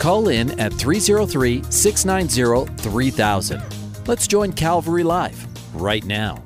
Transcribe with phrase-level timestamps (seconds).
[0.00, 3.62] Call in at 303 690 3000.
[4.06, 6.42] Let's join Calvary Live right now.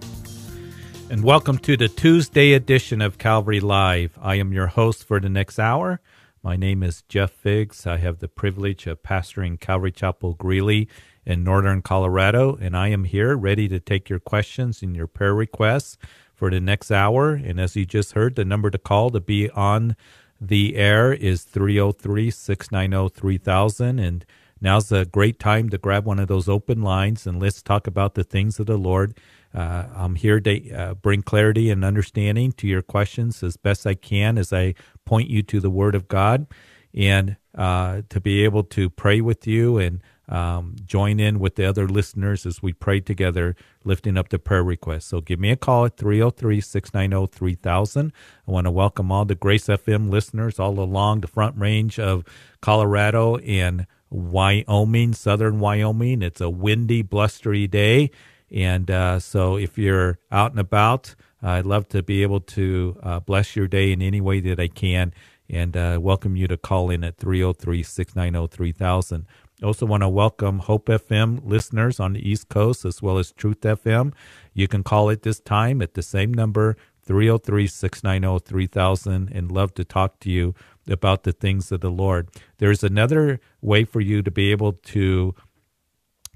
[1.08, 4.18] And welcome to the Tuesday edition of Calvary Live.
[4.20, 6.00] I am your host for the next hour.
[6.42, 7.86] My name is Jeff Figs.
[7.86, 10.88] I have the privilege of pastoring Calvary Chapel Greeley
[11.24, 15.32] in northern Colorado, and I am here ready to take your questions and your prayer
[15.32, 15.96] requests
[16.34, 17.34] for the next hour.
[17.34, 19.94] And as you just heard, the number to call to be on
[20.40, 23.98] the air is 303 690 3000.
[23.98, 24.24] And
[24.60, 28.14] now's a great time to grab one of those open lines and let's talk about
[28.14, 29.18] the things of the Lord.
[29.54, 33.94] Uh, I'm here to uh, bring clarity and understanding to your questions as best I
[33.94, 34.74] can as I
[35.04, 36.46] point you to the Word of God
[36.92, 41.66] and uh, to be able to pray with you and um, join in with the
[41.66, 45.06] other listeners as we pray together, lifting up the prayer requests.
[45.06, 48.12] So give me a call at 303 690 3000.
[48.46, 52.24] I want to welcome all the Grace FM listeners all along the front range of
[52.60, 56.22] Colorado and Wyoming, southern Wyoming.
[56.22, 58.10] It's a windy, blustery day.
[58.50, 63.20] And uh, so if you're out and about, I'd love to be able to uh,
[63.20, 65.12] bless your day in any way that I can
[65.48, 69.26] and uh, welcome you to call in at 303 690 3000.
[69.64, 73.32] I also want to welcome Hope FM listeners on the East Coast as well as
[73.32, 74.12] Truth FM.
[74.52, 79.72] You can call it this time at the same number, 303 690 3000, and love
[79.72, 80.54] to talk to you
[80.86, 82.28] about the things of the Lord.
[82.58, 85.34] There's another way for you to be able to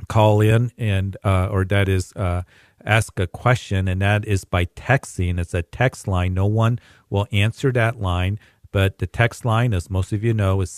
[0.08, 2.44] call in and uh, or that is uh,
[2.82, 6.78] ask a question and that is by texting it's a text line no one
[7.10, 8.38] will answer that line
[8.72, 10.70] but the text line as most of you know is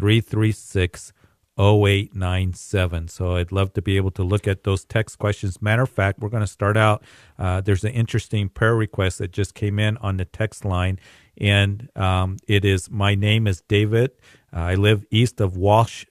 [0.00, 1.12] 720-336
[1.58, 5.60] 0897 so i'd love to be able to look at those text questions.
[5.60, 7.04] Matter of fact we're going to start out
[7.38, 10.98] uh, there's an interesting prayer request that just came in on the text line.
[11.36, 14.12] And um, it is my name is david.
[14.52, 16.06] I live east of walsh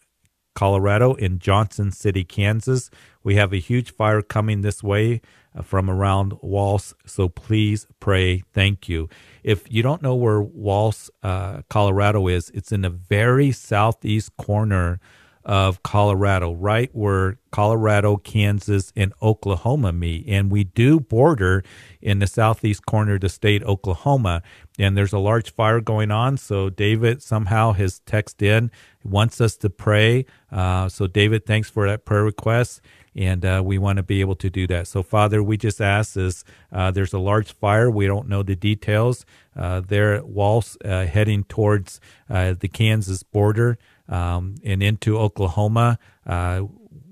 [0.60, 2.90] Colorado, in Johnson City, Kansas.
[3.24, 5.22] We have a huge fire coming this way.
[5.49, 8.44] uh, from around Walsh, so please pray.
[8.54, 9.10] Thank you.
[9.44, 15.00] If you don't know where Walsh, uh, Colorado is, it's in the very southeast corner
[15.46, 20.26] of Colorado, right where Colorado, Kansas, and Oklahoma meet.
[20.28, 21.64] And we do border
[22.02, 24.44] in the southeast corner of the state, Oklahoma.
[24.78, 26.38] And there's a large fire going on.
[26.38, 28.72] So David somehow has texted in,
[29.04, 30.26] wants us to pray.
[30.52, 32.82] Uh, so, David, thanks for that prayer request.
[33.16, 34.88] And uh, we want to be able to do that.
[34.88, 37.90] So, Father, we just ask as uh, there's a large fire.
[37.90, 39.26] We don't know the details.
[39.60, 40.30] Uh, there at
[40.86, 42.00] uh, heading towards
[42.30, 43.78] uh, the Kansas border
[44.08, 46.00] um, and into Oklahoma.
[46.26, 46.64] Uh,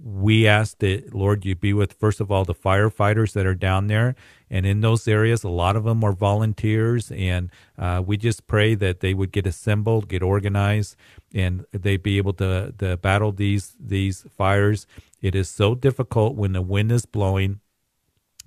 [0.01, 3.87] we ask that, Lord, you be with, first of all, the firefighters that are down
[3.87, 4.15] there.
[4.49, 7.11] And in those areas, a lot of them are volunteers.
[7.11, 7.51] And
[8.05, 10.95] we just pray that they would get assembled, get organized,
[11.33, 14.87] and they be able to, to battle these, these fires.
[15.21, 17.59] It is so difficult when the wind is blowing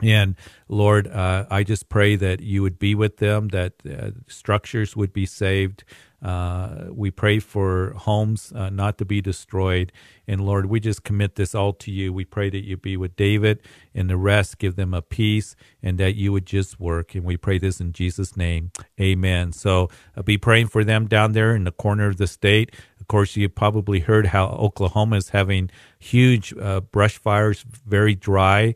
[0.03, 0.37] and
[0.69, 5.13] Lord, uh, I just pray that you would be with them, that uh, structures would
[5.13, 5.85] be saved,
[6.23, 9.91] uh, we pray for homes uh, not to be destroyed.
[10.29, 12.13] And Lord, we just commit this all to you.
[12.13, 13.61] We pray that you be with David
[13.95, 17.15] and the rest, give them a peace, and that you would just work.
[17.15, 18.71] And we pray this in Jesus' name.
[19.01, 19.53] Amen.
[19.53, 22.75] So uh, be praying for them down there in the corner of the state.
[23.01, 28.75] Of course, you probably heard how Oklahoma is having huge uh, brush fires, very dry.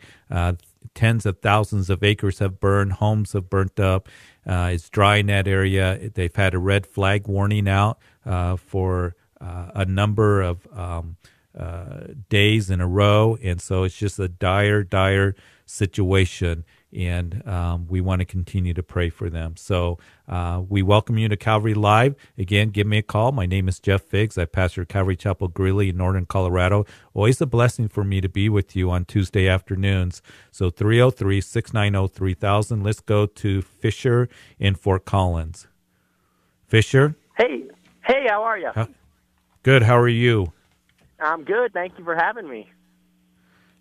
[0.94, 4.08] Tens of thousands of acres have burned, homes have burnt up.
[4.46, 6.10] Uh, it's dry in that area.
[6.12, 11.16] They've had a red flag warning out uh, for uh, a number of um,
[11.58, 15.34] uh, days in a row, and so it's just a dire, dire
[15.66, 16.64] situation
[16.94, 19.56] and um, we want to continue to pray for them.
[19.56, 19.98] So
[20.28, 22.14] uh, we welcome you to Calvary Live.
[22.38, 23.32] Again, give me a call.
[23.32, 24.38] My name is Jeff Figs.
[24.38, 26.84] I pastor Calvary Chapel Greeley in Northern Colorado.
[27.12, 30.22] Always a blessing for me to be with you on Tuesday afternoons.
[30.50, 32.82] So 303 690 3000.
[32.82, 35.66] Let's go to Fisher in Fort Collins.
[36.66, 37.16] Fisher?
[37.36, 37.64] Hey,
[38.02, 38.70] hey, how are you?
[38.74, 38.88] How,
[39.62, 39.82] good.
[39.82, 40.52] How are you?
[41.20, 41.72] I'm good.
[41.72, 42.68] Thank you for having me.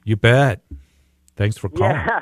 [0.03, 0.61] You bet.
[1.35, 1.95] Thanks for calling.
[1.95, 2.21] Yeah.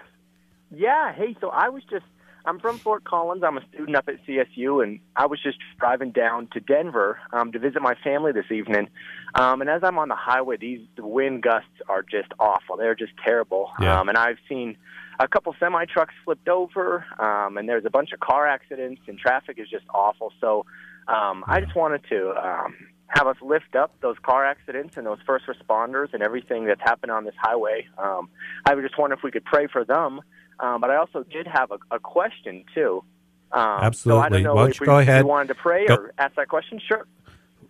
[0.71, 1.13] Yeah.
[1.13, 2.05] Hey, so I was just
[2.45, 3.43] I'm from Fort Collins.
[3.43, 7.51] I'm a student up at CSU, and I was just driving down to Denver um,
[7.51, 8.89] to visit my family this evening.
[9.35, 12.77] Um, and as I'm on the highway, these the wind gusts are just awful.
[12.77, 13.71] They're just terrible.
[13.79, 13.99] Yeah.
[13.99, 14.77] Um, and I've seen
[15.19, 19.17] a couple semi trucks flipped over, um, and there's a bunch of car accidents, and
[19.19, 20.33] traffic is just awful.
[20.41, 20.65] So
[21.07, 22.75] um, I just wanted to um,
[23.07, 27.11] have us lift up those car accidents and those first responders and everything that's happened
[27.11, 27.87] on this highway.
[27.97, 28.29] Um,
[28.65, 30.21] I just wonder if we could pray for them.
[30.61, 33.03] Um, but I also did have a, a question too.
[33.51, 34.29] Um, So I Absolutely.
[34.29, 35.21] don't know Why don't if you we, go if ahead.
[35.23, 36.79] you wanted to pray Go- or ask that question.
[36.87, 37.05] Sure.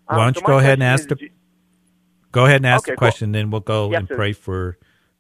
[0.08, 1.30] Why Um, don't so you go ahead and ask the-
[2.32, 3.08] Go ahead and ask Okay, the cool.
[3.08, 4.16] question, then we'll go Yes, and sir.
[4.16, 4.78] pray for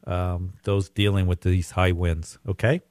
[0.07, 2.39] um, those dealing with these high winds.
[2.47, 2.81] Okay?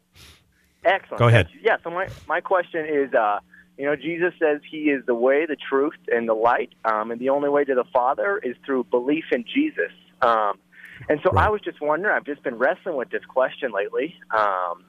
[0.84, 1.18] Excellent.
[1.18, 1.48] Go ahead.
[1.62, 1.76] Yeah.
[1.84, 3.40] So my my question is, uh,
[3.76, 7.20] you know, Jesus says He is the way, the truth, and the light, um, and
[7.20, 9.92] the only way to the Father is through belief in Jesus.
[10.22, 10.58] Um,
[11.08, 11.46] and so Right.
[11.46, 12.14] I was just wondering.
[12.14, 14.14] I've just been wrestling with this question lately.
[14.36, 14.84] Um,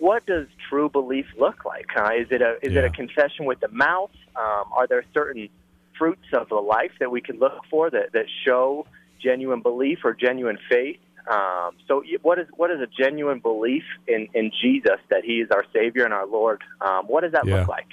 [0.00, 1.86] what does true belief look like?
[1.96, 4.10] Uh, is it a is it a confession with the mouth?
[4.34, 5.48] Um, are there certain
[5.98, 8.86] fruits of the life that we can look for that that show
[9.22, 10.98] genuine belief or genuine faith?
[11.30, 15.50] Um, so, what is what is a genuine belief in, in Jesus that He is
[15.50, 16.62] our Savior and our Lord?
[16.80, 17.60] Um, what does that Yeah.
[17.60, 17.86] look like?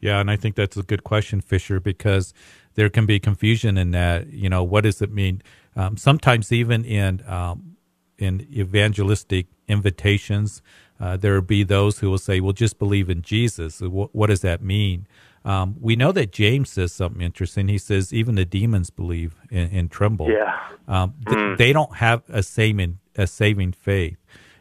[0.00, 2.32] Yeah, and I think that's a good question, Fisher, because
[2.74, 4.28] there can be confusion in that.
[4.32, 5.42] You know, what does it mean?
[5.78, 7.76] Um, sometimes, even in um,
[8.18, 10.60] in evangelistic invitations,
[11.00, 14.26] uh, there will be those who will say, "Well, just believe in Jesus." What, what
[14.26, 15.06] does that mean?
[15.44, 17.68] Um, we know that James says something interesting.
[17.68, 20.58] He says, "Even the demons believe and, and tremble." Yeah.
[20.88, 24.18] Um, th- They don't have a saving a saving faith.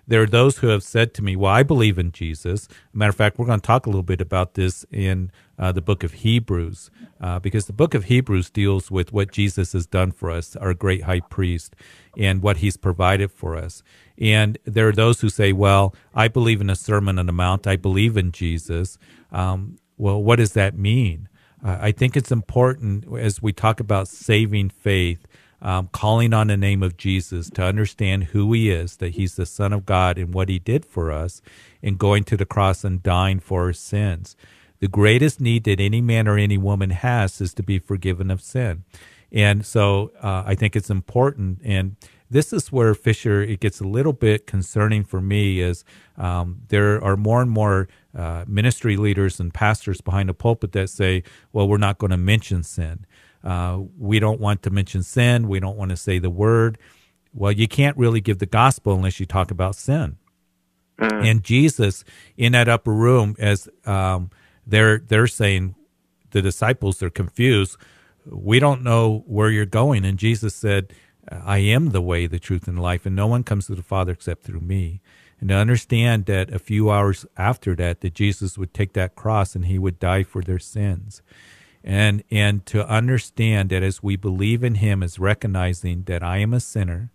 [0.10, 3.16] There are those who have said to me, "Well, I believe in Jesus." Matter of
[3.16, 6.13] fact, we're going to talk a little bit about this in uh, the book of
[6.13, 10.56] Hebrews, uh, because the book of Hebrews deals with what Jesus has done for us,
[10.56, 11.75] our great high priest,
[12.18, 13.83] and what he's provided for us.
[14.18, 17.68] And there are those who say, "Well, I believe in a Sermon on the Mount.
[17.68, 18.98] I believe in Jesus."
[19.31, 21.27] Um, well, what does that mean?
[21.63, 25.27] Uh, I think it's important as we talk about saving faith
[25.62, 29.45] um, calling on the name of Jesus to understand who he is, that he's the
[29.45, 31.42] Son of God and what he did for us,
[31.81, 34.36] and going to the cross and dying for our sins.
[34.80, 38.42] The greatest need that any man or any woman has is to be forgiven of
[38.42, 38.84] sin.
[39.32, 41.60] And so uh, I think it's important.
[41.64, 41.98] And
[42.30, 45.84] this is where Fisher, it gets a little bit concerning for me is
[46.18, 50.90] um, there are more and more uh, ministry leaders and pastors behind the pulpit that
[50.90, 53.06] say, well, we're not going to mention sin.
[53.44, 55.48] Uh, we don't want to mention sin.
[55.48, 56.78] We don't want to say the word.
[57.34, 60.18] Well, you can't really give the gospel unless you talk about sin.
[61.00, 62.04] And Jesus
[62.38, 64.32] in that upper room, as um,
[64.68, 65.75] they're they're saying,
[66.31, 67.78] the disciples are confused.
[68.25, 70.94] We don't know where you're going, and Jesus said,
[71.31, 74.12] "I am the way, the truth, and life, and no one comes to the Father
[74.12, 75.02] except through me."
[75.40, 79.56] And to understand that a few hours after that, that Jesus would take that cross
[79.56, 81.22] and he would die for their sins
[81.88, 86.54] and and to understand that as we believe in him as recognizing that I am
[86.54, 87.12] a sinner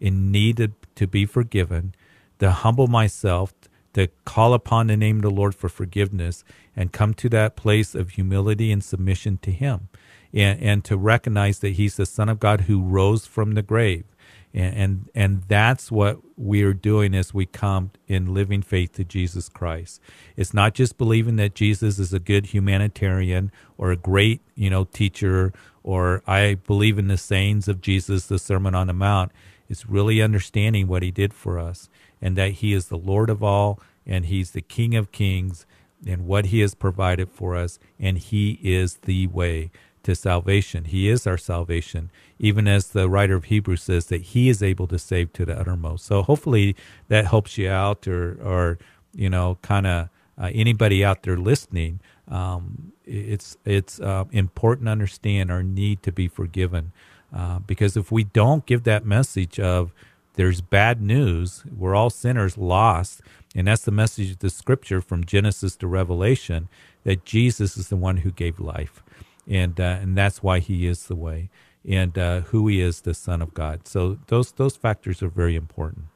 [0.00, 1.94] in need to, to be forgiven
[2.40, 3.54] to humble myself
[3.96, 6.44] to call upon the name of the Lord for forgiveness
[6.76, 9.88] and come to that place of humility and submission to him
[10.34, 14.04] and, and to recognize that he's the son of God who rose from the grave
[14.52, 19.48] and, and and that's what we're doing as we come in living faith to Jesus
[19.48, 20.00] Christ.
[20.36, 24.84] It's not just believing that Jesus is a good humanitarian or a great, you know,
[24.84, 25.52] teacher
[25.82, 29.32] or I believe in the sayings of Jesus, the Sermon on the Mount.
[29.68, 31.88] It's really understanding what he did for us
[32.20, 35.66] and that he is the Lord of all and he's the King of kings
[36.06, 39.70] and what he has provided for us and he is the way
[40.06, 40.84] to salvation.
[40.84, 44.86] He is our salvation, even as the writer of Hebrews says that he is able
[44.86, 46.06] to save to the uttermost.
[46.06, 46.76] So hopefully
[47.08, 48.78] that helps you out or, or
[49.14, 50.08] you know, kind of
[50.38, 51.98] uh, anybody out there listening.
[52.28, 56.92] Um, it's it's uh, important to understand our need to be forgiven
[57.34, 59.92] uh, because if we don't give that message of
[60.36, 63.20] there's bad news, we're all sinners lost,
[63.54, 66.68] and that's the message of the scripture from Genesis to Revelation
[67.04, 69.02] that Jesus is the one who gave life
[69.48, 71.48] and uh, and that's why he is the way,
[71.88, 73.86] and uh, who he is, the Son of God.
[73.86, 76.06] So those those factors are very important.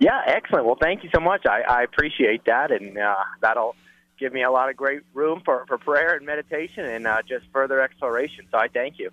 [0.00, 0.64] Yeah, excellent.
[0.64, 1.46] Well, thank you so much.
[1.46, 3.76] I, I appreciate that, and uh, that'll
[4.18, 7.44] give me a lot of great room for, for prayer and meditation and uh, just
[7.52, 8.46] further exploration.
[8.50, 9.10] So I thank you.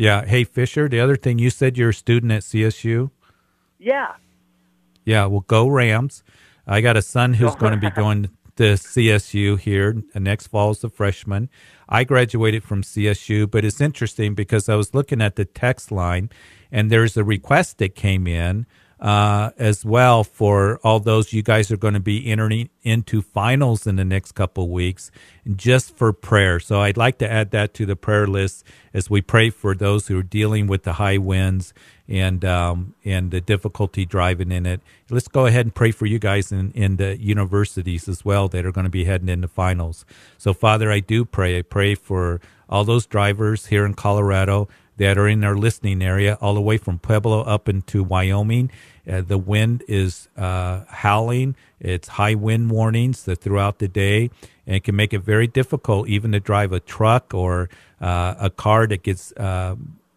[0.00, 0.24] Yeah.
[0.24, 3.10] Hey Fisher, the other thing you said you're a student at CSU.
[3.78, 4.14] Yeah.
[5.04, 5.26] Yeah.
[5.26, 6.24] Well, go Rams.
[6.66, 10.82] I got a son who's going to be going to CSU here next fall as
[10.82, 11.50] a freshman.
[11.86, 16.30] I graduated from CSU, but it's interesting because I was looking at the text line,
[16.72, 18.64] and there's a request that came in
[19.00, 23.86] uh, as well for all those you guys are going to be entering into finals
[23.86, 25.10] in the next couple weeks,
[25.56, 26.60] just for prayer.
[26.60, 30.08] So I'd like to add that to the prayer list as we pray for those
[30.08, 31.72] who are dealing with the high winds
[32.08, 34.82] and um, and the difficulty driving in it.
[35.08, 38.66] Let's go ahead and pray for you guys in, in the universities as well that
[38.66, 40.04] are going to be heading into finals.
[40.36, 41.58] So Father, I do pray.
[41.58, 46.36] I pray for all those drivers here in Colorado that are in our listening area,
[46.42, 48.70] all the way from Pueblo up into Wyoming.
[49.08, 51.56] Uh, the wind is uh, howling.
[51.80, 54.30] It's high wind warnings throughout the day,
[54.66, 57.68] and it can make it very difficult even to drive a truck or
[58.00, 59.76] uh, a car that gets, uh,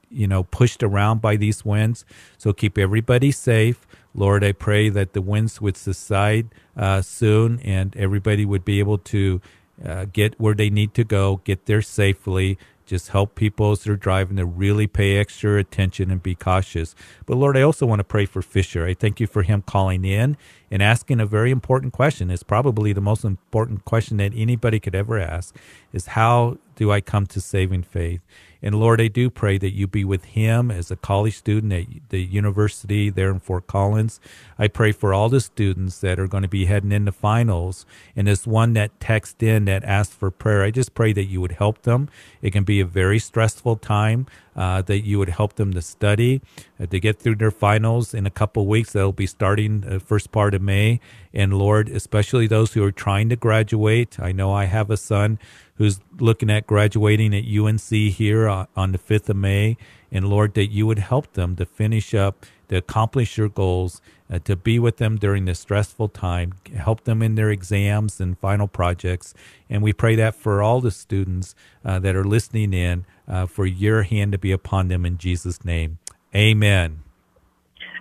[0.10, 2.06] you know, pushed around by these winds.
[2.38, 3.86] So keep everybody safe.
[4.16, 9.00] Lord, I pray that the winds would subside uh, soon, and everybody would be able
[9.00, 9.42] to
[9.84, 13.96] uh, get where they need to go, get there safely, just help people as they're
[13.96, 16.96] driving to really pay extra attention and be cautious.
[17.26, 18.86] But Lord, I also want to pray for Fisher.
[18.86, 20.38] I thank you for him calling in
[20.70, 22.30] and asking a very important question.
[22.30, 25.56] It's probably the most important question that anybody could ever ask
[25.92, 28.22] is how do I come to saving faith?
[28.64, 32.10] And Lord, I do pray that you be with him as a college student at
[32.10, 34.22] the university there in Fort Collins.
[34.58, 37.86] I pray for all the students that are going to be heading into finals.
[38.16, 41.42] And this one that texted in that asked for prayer, I just pray that you
[41.42, 42.08] would help them.
[42.42, 46.42] It can be a very stressful time, uh, that you would help them to study,
[46.80, 48.94] uh, to get through their finals in a couple weeks.
[48.94, 51.00] They'll be starting the first part of May.
[51.34, 54.20] And Lord, especially those who are trying to graduate.
[54.20, 55.40] I know I have a son
[55.76, 59.78] who's looking at graduating at UNC here on, the 5th of May.
[60.12, 64.00] And Lord, that you would help them to finish up, to accomplish your goals,
[64.32, 68.38] uh, to be with them during this stressful time, help them in their exams and
[68.40, 69.34] final projects.
[69.70, 73.66] And we pray that for all the students uh, that are listening in, uh, for
[73.66, 76.00] your hand to be upon them in Jesus' name.
[76.36, 77.04] Amen.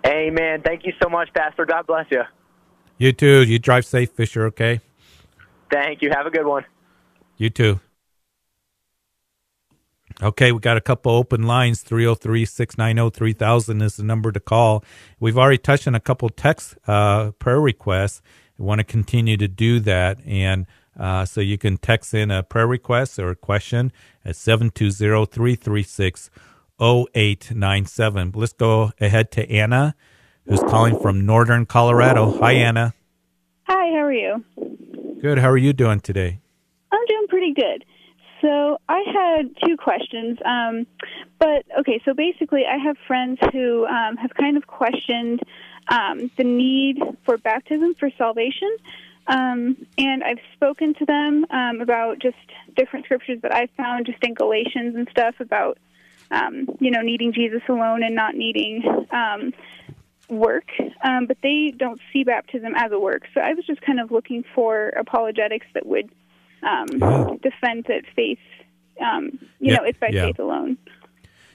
[0.06, 0.62] Amen.
[0.62, 1.64] Thank you so much, Pastor.
[1.64, 2.22] God bless you.
[2.98, 3.42] You too.
[3.42, 4.80] You drive safe, Fisher, okay?
[5.70, 6.10] Thank you.
[6.14, 6.64] Have a good one.
[7.36, 7.80] You too.
[10.22, 11.82] Okay, we got a couple open lines.
[11.82, 14.84] 303 690 3000 is the number to call.
[15.18, 18.22] We've already touched on a couple text uh, prayer requests.
[18.58, 20.18] We want to continue to do that.
[20.24, 20.66] And
[20.99, 23.92] uh, so you can text in a prayer request or a question
[24.25, 26.30] at 720 336
[26.80, 28.32] 0897.
[28.34, 29.94] Let's go ahead to Anna,
[30.46, 32.38] who's calling from Northern Colorado.
[32.38, 32.94] Hi, Anna.
[33.64, 34.44] Hi, how are you?
[35.20, 35.38] Good.
[35.38, 36.40] How are you doing today?
[36.90, 37.84] I'm doing pretty good.
[38.40, 40.38] So I had two questions.
[40.44, 40.87] Um,
[41.38, 45.40] but okay, so basically, I have friends who um, have kind of questioned
[45.88, 48.76] um, the need for baptism for salvation.
[49.26, 52.36] Um, and I've spoken to them um, about just
[52.76, 55.78] different scriptures that I found just in Galatians and stuff about,
[56.30, 59.52] um, you know, needing Jesus alone and not needing um,
[60.28, 60.68] work.
[61.04, 63.22] Um, but they don't see baptism as a work.
[63.32, 66.10] So I was just kind of looking for apologetics that would
[66.62, 67.26] um, yeah.
[67.42, 68.38] defend that faith,
[69.00, 70.26] um, you yeah, know, it's by yeah.
[70.26, 70.78] faith alone.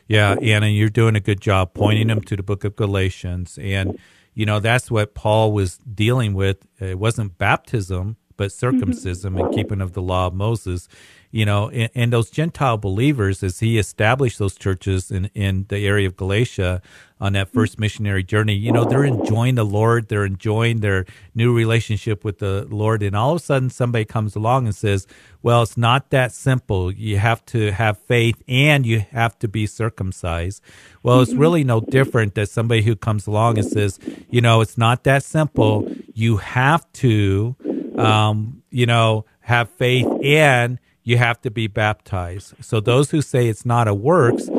[0.08, 3.60] Yeah, Anna, you're doing a good job pointing them to the book of Galatians.
[3.62, 4.00] And,
[4.38, 6.58] you know, that's what Paul was dealing with.
[6.80, 9.48] It wasn't baptism, but circumcision mm-hmm.
[9.48, 10.88] and keeping of the law of Moses
[11.32, 15.86] you know, and, and, those Gentile believers, as he established those churches in, in the
[15.86, 16.82] area of Galatia
[17.20, 21.06] on that first missionary journey, you know, they're enjoying the Lord, they're enjoying their
[21.36, 23.04] new relationship with the Lord.
[23.04, 25.06] And all of a sudden, somebody comes along and says,
[25.42, 26.92] well, it's not that simple.
[26.92, 30.62] You have to have faith and you have to be circumcised.
[31.04, 34.78] Well, it's really no different that somebody who comes along and says, you know, it's
[34.78, 35.92] not that simple.
[36.14, 37.56] You have to,
[37.98, 42.54] um, you know, have faith and you have to be baptized.
[42.60, 44.50] So those who say it's not a works,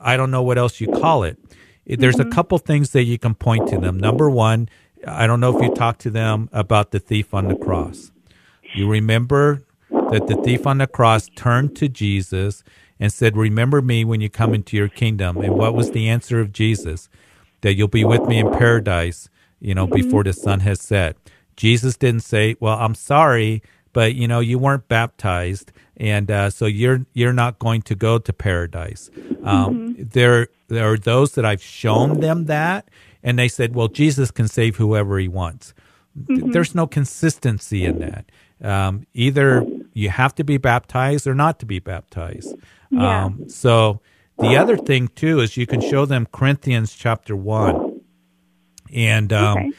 [0.00, 1.36] I don't know what else you call it.
[1.84, 2.28] There's mm-hmm.
[2.28, 3.98] a couple things that you can point to them.
[3.98, 4.68] Number one,
[5.04, 8.12] I don't know if you talked to them about the thief on the cross.
[8.76, 12.62] You remember that the thief on the cross turned to Jesus
[13.00, 15.38] and said, Remember me when you come into your kingdom.
[15.38, 17.08] And what was the answer of Jesus?
[17.62, 21.16] That you'll be with me in paradise, you know, before the sun has set.
[21.56, 26.66] Jesus didn't say, Well, I'm sorry but you know you weren't baptized, and uh, so
[26.66, 29.10] you're you're not going to go to paradise.
[29.42, 30.02] Um, mm-hmm.
[30.12, 32.88] There there are those that I've shown them that,
[33.22, 35.74] and they said, well, Jesus can save whoever he wants.
[36.18, 36.50] Mm-hmm.
[36.50, 38.26] There's no consistency in that.
[38.62, 42.54] Um, either you have to be baptized or not to be baptized.
[42.90, 43.24] Yeah.
[43.24, 44.00] Um, so
[44.38, 48.00] the other thing too is you can show them Corinthians chapter one,
[48.92, 49.72] and um, okay.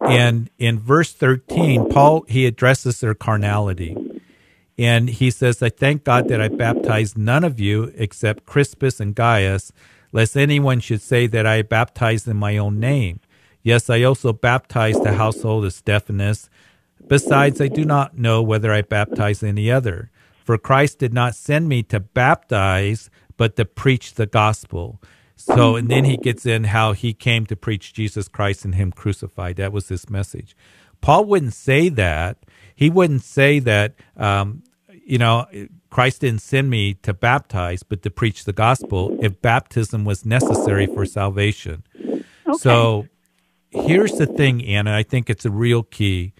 [0.00, 3.96] And in verse 13, Paul, he addresses their carnality.
[4.78, 9.14] And he says, I thank God that I baptized none of you except Crispus and
[9.14, 9.72] Gaius,
[10.12, 13.20] lest anyone should say that I baptized in my own name.
[13.62, 16.48] Yes, I also baptized the household of Stephanas.
[17.06, 20.10] Besides, I do not know whether I baptized any other.
[20.44, 25.00] For Christ did not send me to baptize, but to preach the gospel.
[25.40, 28.92] So, and then he gets in how he came to preach Jesus Christ and him
[28.92, 29.56] crucified.
[29.56, 30.56] That was his message.
[31.00, 32.38] Paul wouldn't say that.
[32.74, 34.62] He wouldn't say that, um,
[35.04, 35.46] you know,
[35.88, 40.86] Christ didn't send me to baptize, but to preach the gospel if baptism was necessary
[40.86, 41.84] for salvation.
[41.96, 42.58] Okay.
[42.58, 43.08] So
[43.70, 44.94] here's the thing, Anna.
[44.94, 46.32] I think it's a real key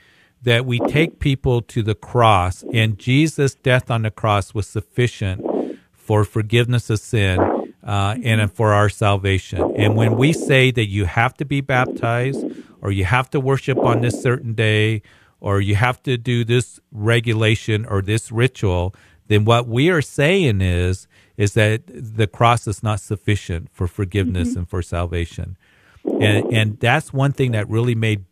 [0.43, 5.45] that we take people to the cross, and Jesus' death on the cross was sufficient
[5.93, 9.75] for forgiveness of sin uh, and for our salvation.
[9.77, 12.45] And when we say that you have to be baptized,
[12.83, 15.03] or you have to worship on this certain day,
[15.41, 18.95] or you have to do this regulation or this ritual,
[19.29, 21.07] then what we are saying is
[21.37, 24.59] is that the cross is not sufficient for forgiveness mm-hmm.
[24.59, 25.57] and for salvation.
[26.05, 28.25] And and that's one thing that really made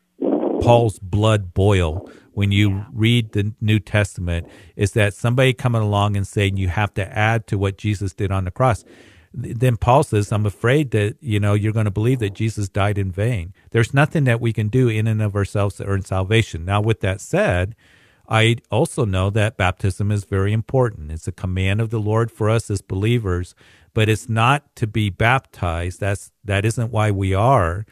[0.61, 2.85] Paul's blood boil when you yeah.
[2.93, 7.47] read the New Testament is that somebody coming along and saying you have to add
[7.49, 8.85] to what Jesus did on the cross
[9.33, 12.99] then Paul says, I'm afraid that, you know, you're going to believe that Jesus died
[12.99, 13.53] in vain.
[13.71, 16.65] There's nothing that we can do in and of ourselves to earn salvation.
[16.65, 17.75] Now, with that said,
[18.29, 21.13] I also know that baptism is very important.
[21.13, 23.55] It's a command of the Lord for us as believers,
[23.95, 26.01] but it's not to be baptized.
[26.01, 27.87] That's that isn't why we are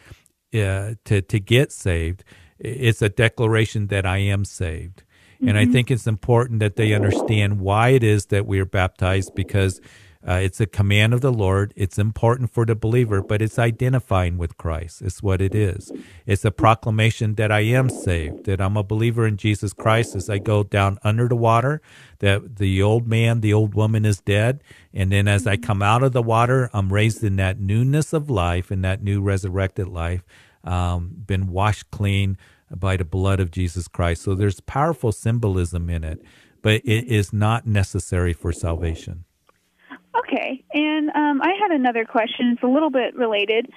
[0.52, 2.22] uh, to to get saved.
[2.58, 5.04] It's a declaration that I am saved.
[5.40, 5.72] And I mm-hmm.
[5.72, 9.80] think it's important that they understand why it is that we are baptized because
[10.28, 11.72] uh, it's a command of the Lord.
[11.76, 15.02] It's important for the believer, but it's identifying with Christ.
[15.02, 15.92] It's what it is.
[16.26, 20.28] It's a proclamation that I am saved, that I'm a believer in Jesus Christ as
[20.28, 21.80] I go down under the water,
[22.18, 24.64] that the old man, the old woman is dead.
[24.92, 28.28] And then as I come out of the water, I'm raised in that newness of
[28.28, 30.24] life, in that new resurrected life,
[30.64, 32.36] um, been washed clean
[32.74, 34.22] by the blood of Jesus Christ.
[34.22, 36.20] So there's powerful symbolism in it,
[36.62, 39.25] but it is not necessary for salvation.
[40.20, 42.52] Okay, and um, I had another question.
[42.52, 43.70] It's a little bit related.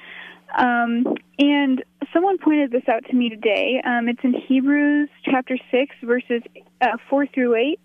[0.58, 3.82] Um, and someone pointed this out to me today.
[3.86, 6.42] Um, it's in Hebrews chapter 6, verses
[6.82, 7.80] uh, 4 through 8.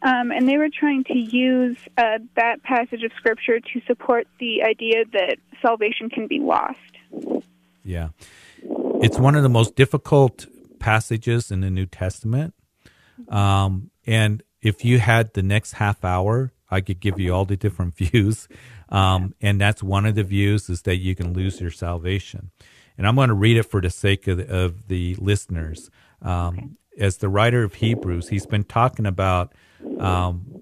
[0.00, 4.62] Um, and they were trying to use uh, that passage of Scripture to support the
[4.62, 6.78] idea that salvation can be lost.
[7.82, 8.10] Yeah.
[9.02, 10.46] It's one of the most difficult
[10.78, 12.54] passages in the New Testament.
[13.28, 17.56] Um, and if you had the next half hour I could give you all the
[17.56, 18.48] different views.
[18.90, 22.50] Um, and that's one of the views is that you can lose your salvation.
[22.96, 25.90] And I'm going to read it for the sake of the, of the listeners.
[26.22, 26.76] Um.
[26.98, 29.52] As the writer of Hebrews, he's been talking about,
[30.00, 30.60] um,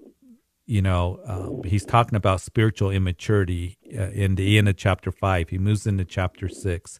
[0.67, 5.49] you know, uh, he's talking about spiritual immaturity uh, in the end of chapter five.
[5.49, 6.99] He moves into chapter six.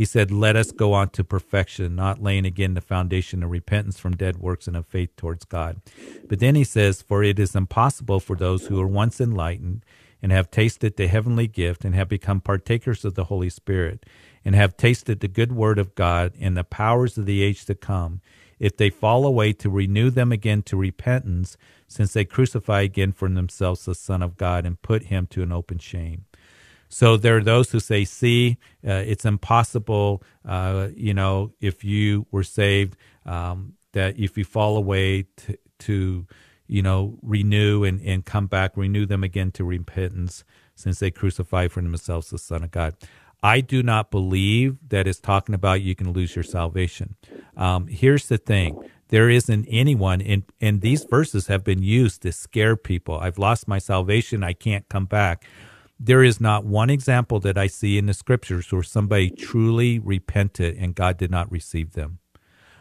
[0.00, 3.98] He said, Let us go on to perfection, not laying again the foundation of repentance
[3.98, 5.82] from dead works and of faith towards God.
[6.26, 9.84] But then he says, For it is impossible for those who are once enlightened
[10.22, 14.06] and have tasted the heavenly gift and have become partakers of the Holy Spirit
[14.42, 17.74] and have tasted the good word of God and the powers of the age to
[17.74, 18.22] come,
[18.58, 23.28] if they fall away, to renew them again to repentance, since they crucify again for
[23.28, 26.24] themselves the Son of God and put him to an open shame.
[26.90, 32.26] So there are those who say, see, uh, it's impossible, uh, you know, if you
[32.30, 36.26] were saved, um, that if you fall away to, to
[36.66, 41.72] you know, renew and, and come back, renew them again to repentance, since they crucified
[41.72, 42.94] for themselves the Son of God.
[43.42, 47.16] I do not believe that it's talking about you can lose your salvation.
[47.56, 52.32] Um, here's the thing there isn't anyone in and these verses have been used to
[52.32, 55.44] scare people i've lost my salvation i can't come back
[56.02, 60.78] there is not one example that I see in the scriptures where somebody truly repented
[60.78, 62.18] and God did not receive them.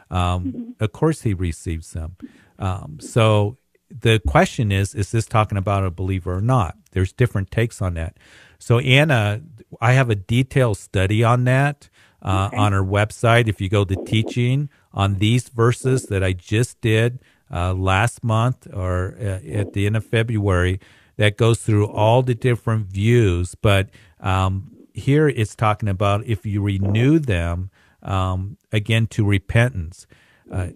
[0.10, 0.84] Um, mm-hmm.
[0.84, 2.16] Of course, He receives them.
[2.58, 3.58] Um, so
[3.92, 6.78] the question is: Is this talking about a believer or not?
[6.92, 8.18] There's different takes on that.
[8.58, 9.42] So Anna,
[9.82, 11.90] I have a detailed study on that
[12.22, 12.58] uh, okay.
[12.58, 13.48] on our website.
[13.48, 17.20] If you go to teaching on these verses that I just did
[17.52, 20.80] uh, last month or uh, at the end of February
[21.20, 23.54] that goes through all the different views.
[23.54, 23.90] But
[24.22, 30.08] um, here it's talking about if you renew them um, again to repentance.
[30.50, 30.70] Uh,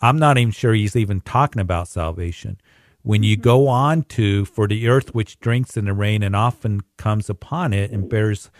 [0.00, 2.58] I'm not even sure he's even talking about salvation.
[3.02, 6.80] When you go on to, for the earth which drinks in the rain and often
[6.96, 8.50] comes upon it and bears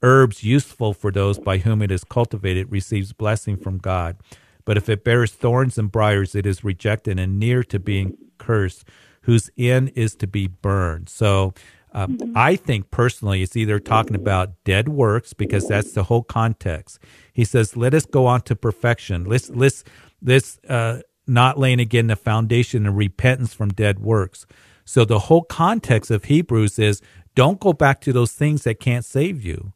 [0.00, 4.16] herbs useful for those by whom it is cultivated, receives blessing from God.
[4.64, 8.84] But if it bears thorns and briars, it is rejected and near to being cursed
[9.24, 11.08] whose end is to be burned.
[11.08, 11.54] So
[11.96, 16.98] Um, I think personally, it's either talking about dead works because that's the whole context.
[17.32, 19.24] He says, "Let us go on to perfection.
[19.24, 19.84] Let's let's
[20.20, 24.44] let's uh, not laying again the foundation of repentance from dead works."
[24.84, 27.00] So the whole context of Hebrews is
[27.36, 29.72] don't go back to those things that can't save you.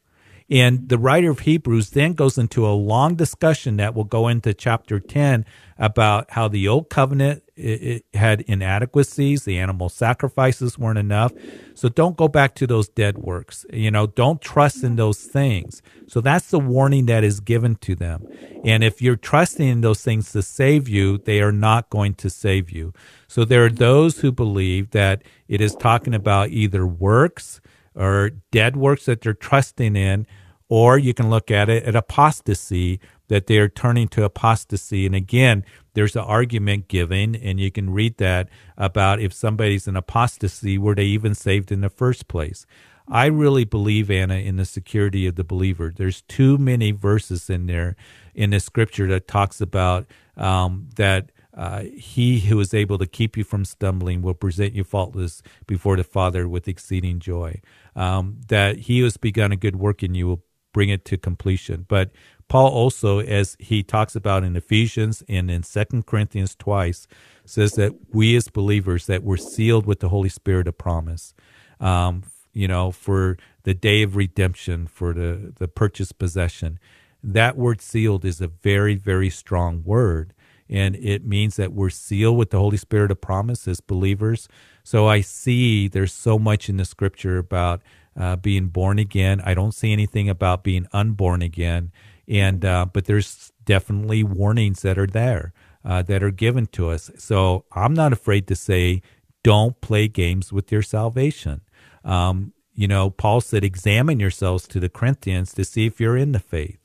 [0.51, 4.55] And the writer of Hebrews then goes into a long discussion that will go into
[4.55, 5.45] chapter 10
[5.77, 11.33] about how the old covenant it, it had inadequacies, the animal sacrifices weren't enough.
[11.75, 13.67] So don't go back to those dead works.
[13.71, 15.83] You know, don't trust in those things.
[16.07, 18.27] So that's the warning that is given to them.
[18.65, 22.31] And if you're trusting in those things to save you, they are not going to
[22.31, 22.95] save you.
[23.27, 27.61] So there are those who believe that it is talking about either works
[27.95, 30.27] or dead works that they're trusting in,
[30.69, 35.07] or you can look at it at apostasy that they are turning to apostasy.
[35.07, 39.97] And again, there's an argument given, and you can read that about if somebody's in
[39.97, 42.67] apostasy, were they even saved in the first place?
[43.11, 45.93] I really believe, Anna, in the security of the believer.
[45.97, 47.97] There's too many verses in there
[48.35, 53.37] in the scripture that talks about um, that uh, he who is able to keep
[53.37, 57.61] you from stumbling will present you faultless before the Father with exceeding joy.
[57.97, 60.45] Um, that he who has begun a good work in you will
[60.79, 61.85] bring it to completion.
[61.89, 62.13] But
[62.47, 67.09] Paul also, as he talks about in Ephesians and in Second Corinthians twice,
[67.45, 71.35] says that we as believers that we're sealed with the Holy Spirit of promise.
[71.81, 76.79] Um, you know, for the day of redemption, for the the purchased possession.
[77.25, 80.33] That word sealed is a very, very strong word
[80.71, 84.49] and it means that we're sealed with the Holy Spirit of promise as believers.
[84.85, 87.81] So I see there's so much in the scripture about
[88.17, 89.41] uh, being born again.
[89.45, 91.93] I don't see anything about being unborn again,
[92.27, 95.53] and uh, but there's definitely warnings that are there
[95.85, 97.11] uh, that are given to us.
[97.19, 99.03] So I'm not afraid to say,
[99.43, 101.63] don't play games with your salvation.
[102.05, 106.33] Um, you know, Paul said, examine yourselves to the Corinthians to see if you're in
[106.33, 106.79] the faith.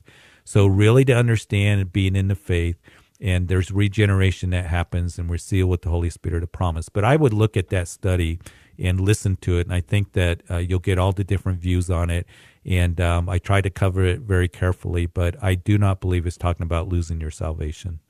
[0.44, 2.76] So really to understand being in the faith
[3.20, 7.04] and there's regeneration that happens and we're sealed with the holy spirit of promise but
[7.04, 8.38] i would look at that study
[8.78, 11.90] and listen to it and i think that uh, you'll get all the different views
[11.90, 12.26] on it
[12.64, 16.36] and um, i try to cover it very carefully but i do not believe it's
[16.36, 18.00] talking about losing your salvation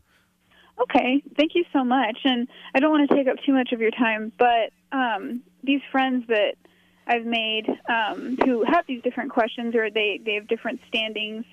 [0.76, 2.18] Okay, thank you so much.
[2.24, 5.80] And I don't want to take up too much of your time, but um, these
[5.92, 6.56] friends that
[7.06, 11.44] I've made um, who have these different questions or they, they have different standings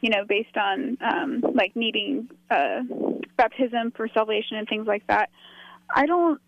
[0.00, 2.82] you know, based on um, like needing uh,
[3.36, 5.30] baptism for salvation and things like that.
[5.94, 6.40] I don't.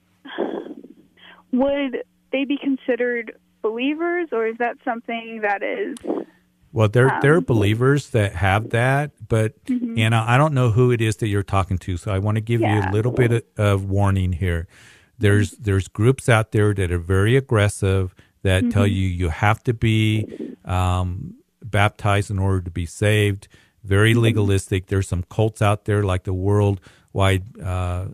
[1.52, 5.96] Would they be considered believers, or is that something that is?
[6.72, 9.98] Well, there um, there are believers that have that, but mm-hmm.
[9.98, 12.40] Anna, I don't know who it is that you're talking to, so I want to
[12.40, 12.84] give yeah.
[12.84, 14.68] you a little bit of, of warning here.
[15.18, 15.64] There's mm-hmm.
[15.64, 18.70] there's groups out there that are very aggressive that mm-hmm.
[18.70, 23.48] tell you you have to be um, baptized in order to be saved.
[23.82, 24.20] Very mm-hmm.
[24.20, 24.86] legalistic.
[24.86, 28.06] There's some cults out there like the Worldwide uh,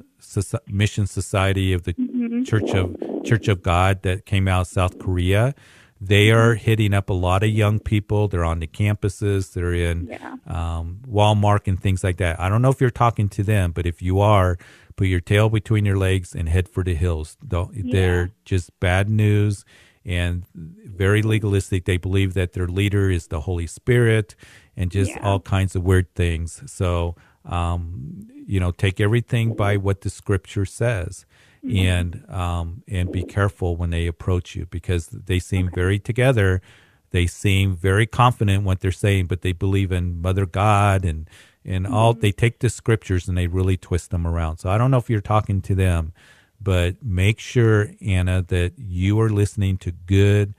[0.66, 2.42] Mission Society of the mm-hmm.
[2.44, 5.54] Church of Church of God that came out of South Korea.
[6.00, 6.64] They are mm-hmm.
[6.64, 8.28] hitting up a lot of young people.
[8.28, 9.52] They're on the campuses.
[9.52, 10.36] They're in yeah.
[10.46, 12.38] um, Walmart and things like that.
[12.38, 14.58] I don't know if you're talking to them, but if you are,
[14.96, 17.36] put your tail between your legs and head for the hills.
[17.42, 19.64] They're just bad news
[20.04, 21.84] and very legalistic.
[21.84, 24.34] They believe that their leader is the Holy Spirit
[24.76, 25.20] and just yeah.
[25.22, 26.62] all kinds of weird things.
[26.66, 31.26] So, um, you know, take everything by what the scripture says.
[31.64, 31.76] Mm-hmm.
[31.78, 36.62] And um, and be careful when they approach you because they seem very together.
[37.10, 41.28] They seem very confident what they're saying, but they believe in Mother God and
[41.64, 41.94] and mm-hmm.
[41.94, 42.12] all.
[42.12, 44.58] They take the scriptures and they really twist them around.
[44.58, 46.12] So I don't know if you're talking to them,
[46.60, 50.54] but make sure, Anna, that you are listening to good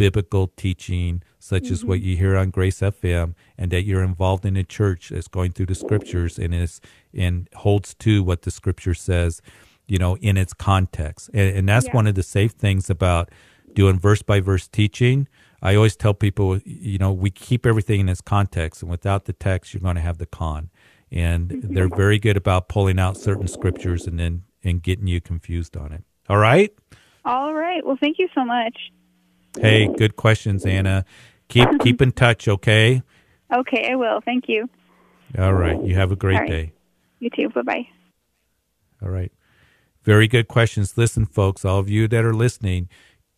[0.00, 1.74] biblical teaching, such mm-hmm.
[1.74, 5.28] as what you hear on Grace FM, and that you're involved in a church that's
[5.28, 6.80] going through the scriptures and is
[7.12, 9.42] and holds to what the scripture says,
[9.86, 11.28] you know, in its context.
[11.34, 11.96] And, and that's yeah.
[11.96, 13.28] one of the safe things about
[13.74, 15.28] doing verse by verse teaching.
[15.60, 19.34] I always tell people, you know, we keep everything in its context, and without the
[19.34, 20.70] text, you're going to have the con.
[21.12, 21.74] And mm-hmm.
[21.74, 25.92] they're very good about pulling out certain scriptures and then and getting you confused on
[25.92, 26.04] it.
[26.26, 26.72] All right?
[27.26, 27.84] All right.
[27.84, 28.74] Well, thank you so much.
[29.58, 31.04] Hey, good questions, Anna.
[31.48, 33.02] Keep keep in touch, okay?
[33.52, 34.20] Okay, I will.
[34.20, 34.68] Thank you.
[35.38, 35.82] All right.
[35.82, 36.48] You have a great right.
[36.48, 36.72] day.
[37.18, 37.48] You too.
[37.50, 37.88] Bye-bye.
[39.02, 39.32] All right.
[40.04, 40.96] Very good questions.
[40.96, 42.88] Listen, folks, all of you that are listening,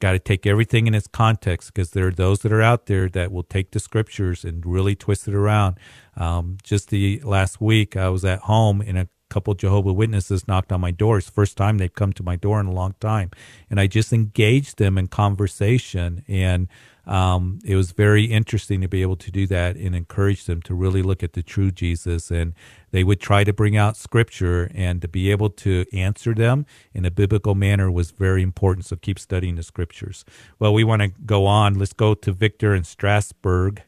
[0.01, 3.09] got to take everything in its context because there are those that are out there
[3.09, 5.79] that will take the scriptures and really twist it around.
[6.17, 10.73] Um, just the last week, I was at home in a couple Jehovah Witnesses knocked
[10.73, 11.19] on my door.
[11.19, 13.31] It's the first time they've come to my door in a long time,
[13.71, 16.69] and I just engaged them in conversation and
[17.07, 20.75] um, it was very interesting to be able to do that and encourage them to
[20.75, 22.31] really look at the true Jesus.
[22.31, 22.55] And
[22.93, 26.65] they would try to bring out scripture and to be able to answer them
[26.95, 28.87] in a biblical manner was very important.
[28.87, 30.25] So keep studying the scriptures.
[30.59, 31.75] Well, we want to go on.
[31.75, 33.83] Let's go to Victor in Strasburg.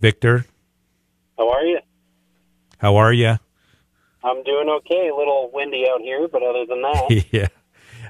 [0.00, 0.46] Victor.
[1.38, 1.78] How are you?
[2.78, 3.38] How are you?
[4.24, 5.08] I'm doing okay.
[5.08, 7.24] A little windy out here, but other than that.
[7.32, 7.48] yeah.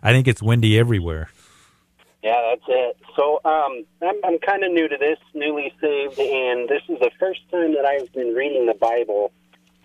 [0.03, 1.29] I think it's windy everywhere.
[2.22, 2.96] Yeah, that's it.
[3.16, 7.11] So um, I'm, I'm kind of new to this, newly saved, and this is the
[7.20, 9.31] first time that I've been reading the Bible.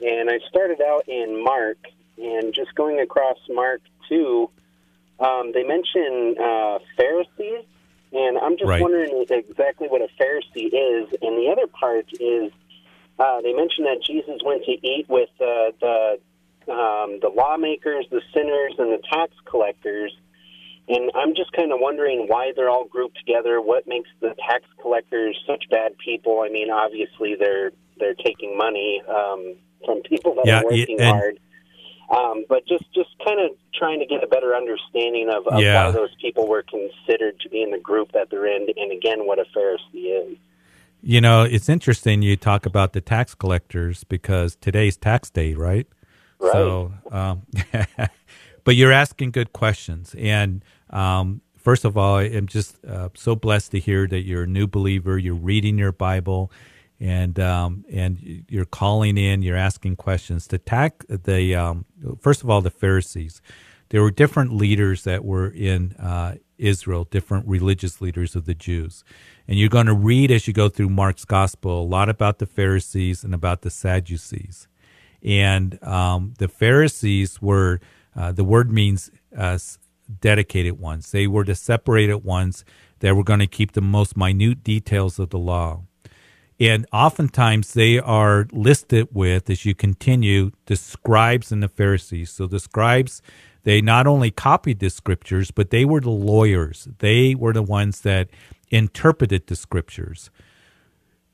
[0.01, 1.77] And I started out in Mark,
[2.17, 4.49] and just going across Mark 2,
[5.19, 7.65] um, they mention uh, Pharisees,
[8.13, 8.81] and I'm just Right.
[8.81, 11.09] wondering exactly what a Pharisee is.
[11.21, 12.51] And the other part is
[13.19, 16.19] uh, they mention that Jesus went to eat with uh, the
[16.71, 20.15] um, the lawmakers, the sinners, and the tax collectors.
[20.87, 23.61] And I'm just kind of wondering why they're all grouped together.
[23.61, 26.41] What makes the tax collectors such bad people?
[26.45, 29.55] I mean, obviously they're they're taking money um,
[29.85, 31.39] from people that Yeah, are working and- hard.
[32.09, 35.85] Um, but just just kind of trying to get a better understanding of, of Yeah.
[35.85, 39.27] why those people were considered to be in the group that they're in, and again,
[39.27, 40.37] what a Pharisee is.
[41.01, 45.87] You know, it's interesting you talk about the tax collectors because today's tax day, right?
[46.39, 46.51] Right.
[46.51, 47.43] So, um,
[48.63, 50.13] but you're asking good questions.
[50.17, 54.47] And um, first of all, I'm just uh, so blessed to hear that you're a
[54.47, 55.17] new believer.
[55.17, 56.51] You're reading your Bible,
[56.99, 59.41] and um, and you're calling in.
[59.41, 60.47] You're asking questions.
[60.47, 61.85] The tax, the um,
[62.19, 63.41] first of all, the Pharisees.
[63.89, 69.03] There were different leaders that were in uh, Israel, different religious leaders of the Jews.
[69.47, 72.45] And you're going to read as you go through Mark's gospel a lot about the
[72.45, 74.67] Pharisees and about the Sadducees.
[75.23, 77.79] And um, the Pharisees were,
[78.15, 79.57] uh, the word means uh,
[80.21, 81.11] dedicated ones.
[81.11, 82.63] They were the separated ones
[82.99, 85.83] that were going to keep the most minute details of the law.
[86.59, 92.31] And oftentimes they are listed with, as you continue, the scribes and the Pharisees.
[92.31, 93.21] So the scribes,
[93.63, 96.87] they not only copied the scriptures, but they were the lawyers.
[96.99, 98.29] They were the ones that
[98.69, 100.29] interpreted the scriptures.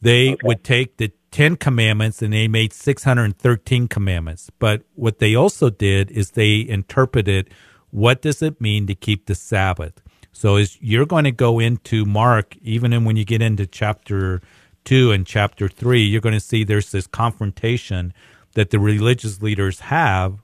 [0.02, 4.50] They would take the Ten Commandments and they made 613 commandments.
[4.60, 7.50] But what they also did is they interpreted
[7.92, 10.02] what does it mean to keep the Sabbath.
[10.32, 14.42] So as you're going to go into Mark, even in when you get into chapter
[14.84, 18.14] two and chapter three, you're going to see there's this confrontation
[18.54, 20.40] that the religious leaders have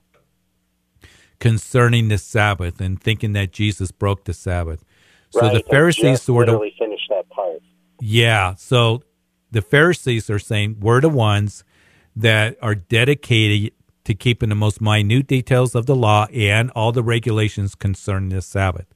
[1.42, 4.84] concerning the Sabbath and thinking that Jesus broke the Sabbath.
[5.30, 5.54] So right?
[5.54, 7.60] the Pharisees were the finished that part.
[8.00, 8.54] yeah.
[8.54, 9.02] So
[9.50, 11.64] the Pharisees are saying we're the ones
[12.14, 13.72] that are dedicated
[14.04, 18.40] to keeping the most minute details of the law and all the regulations concerning the
[18.40, 18.86] Sabbath.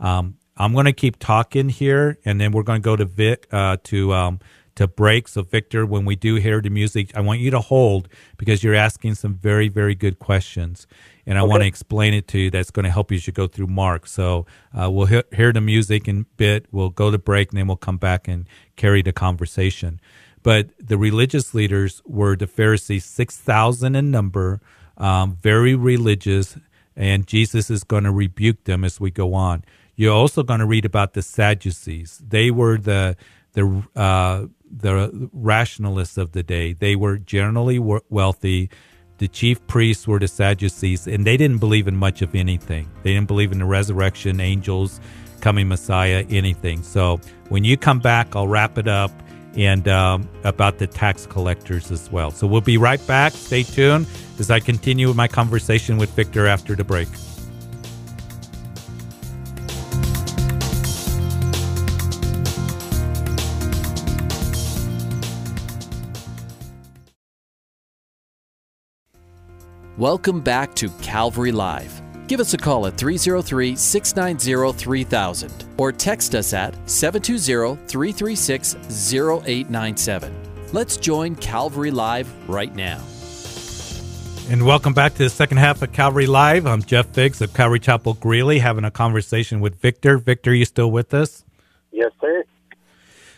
[0.00, 3.46] Um, I'm going to keep talking here, and then we're going to go to Vic
[3.52, 4.40] uh, to um,
[4.76, 5.28] to break.
[5.28, 8.08] So, Victor, when we do hear the music, I want you to hold
[8.38, 10.86] because you're asking some very, very good questions,
[11.30, 12.50] and I want to explain it to you.
[12.50, 14.08] That's going to help you as you go through Mark.
[14.08, 14.46] So,
[14.78, 16.66] uh, we'll hear, hear the music in a bit.
[16.72, 20.00] We'll go to break, and then we'll come back and carry the conversation.
[20.42, 24.60] But the religious leaders were the Pharisees, six thousand in number,
[24.96, 26.58] um, very religious,
[26.96, 29.64] and Jesus is going to rebuke them as we go on.
[29.96, 32.22] You're also going to read about the Sadducees.
[32.26, 33.16] They were the
[33.52, 36.72] the uh, the rationalists of the day.
[36.72, 38.70] They were generally wealthy.
[39.20, 42.88] The chief priests were the Sadducees, and they didn't believe in much of anything.
[43.02, 44.98] They didn't believe in the resurrection, angels,
[45.42, 46.82] coming Messiah, anything.
[46.82, 49.10] So when you come back, I'll wrap it up
[49.56, 52.30] and um, about the tax collectors as well.
[52.30, 53.34] So we'll be right back.
[53.34, 54.06] Stay tuned
[54.38, 57.08] as I continue my conversation with Victor after the break.
[69.98, 72.00] Welcome back to Calvary Live.
[72.28, 78.76] Give us a call at 303 690 3000 or text us at 720 336
[79.12, 80.32] 0897.
[80.72, 83.02] Let's join Calvary Live right now.
[84.48, 86.68] And welcome back to the second half of Calvary Live.
[86.68, 90.18] I'm Jeff Figs of Calvary Chapel Greeley having a conversation with Victor.
[90.18, 91.44] Victor, you still with us?
[91.90, 92.44] Yes, sir.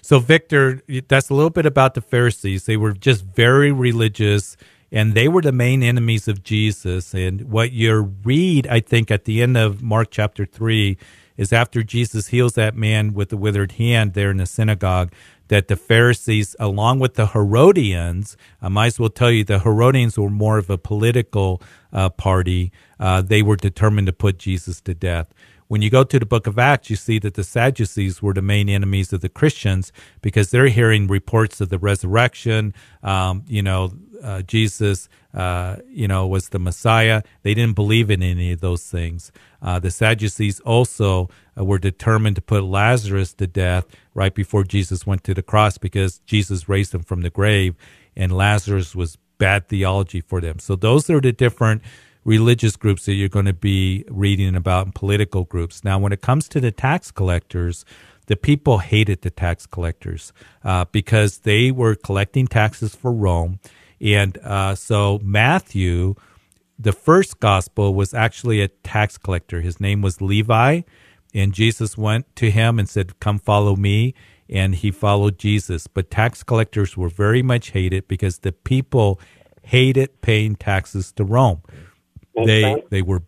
[0.02, 2.66] So, Victor, that's a little bit about the Pharisees.
[2.66, 4.58] They were just very religious,
[4.92, 7.14] and they were the main enemies of Jesus.
[7.14, 10.98] And what you read, I think, at the end of Mark chapter 3
[11.38, 15.10] is after Jesus heals that man with the withered hand there in the synagogue,
[15.48, 20.18] that the Pharisees, along with the Herodians, I might as well tell you the Herodians
[20.18, 22.70] were more of a political uh, party.
[23.00, 25.32] Uh, they were determined to put Jesus to death.
[25.72, 28.42] When you go to the book of Acts, you see that the Sadducees were the
[28.42, 32.74] main enemies of the Christians because they're hearing reports of the resurrection.
[33.02, 37.22] Um, you know, uh, Jesus, uh, you know, was the Messiah.
[37.42, 39.32] They didn't believe in any of those things.
[39.62, 45.06] Uh, the Sadducees also uh, were determined to put Lazarus to death right before Jesus
[45.06, 47.76] went to the cross because Jesus raised him from the grave,
[48.14, 50.58] and Lazarus was bad theology for them.
[50.58, 51.80] So those are the different
[52.24, 55.84] religious groups that you're going to be reading about in political groups.
[55.84, 57.84] Now, when it comes to the tax collectors,
[58.26, 60.32] the people hated the tax collectors
[60.64, 63.58] uh, because they were collecting taxes for Rome.
[64.00, 66.14] And uh, so Matthew,
[66.78, 69.60] the first gospel, was actually a tax collector.
[69.60, 70.82] His name was Levi.
[71.34, 74.14] And Jesus went to him and said, Come follow me.
[74.48, 75.86] And he followed Jesus.
[75.86, 79.18] But tax collectors were very much hated because the people
[79.62, 81.62] hated paying taxes to Rome
[82.34, 83.22] they they were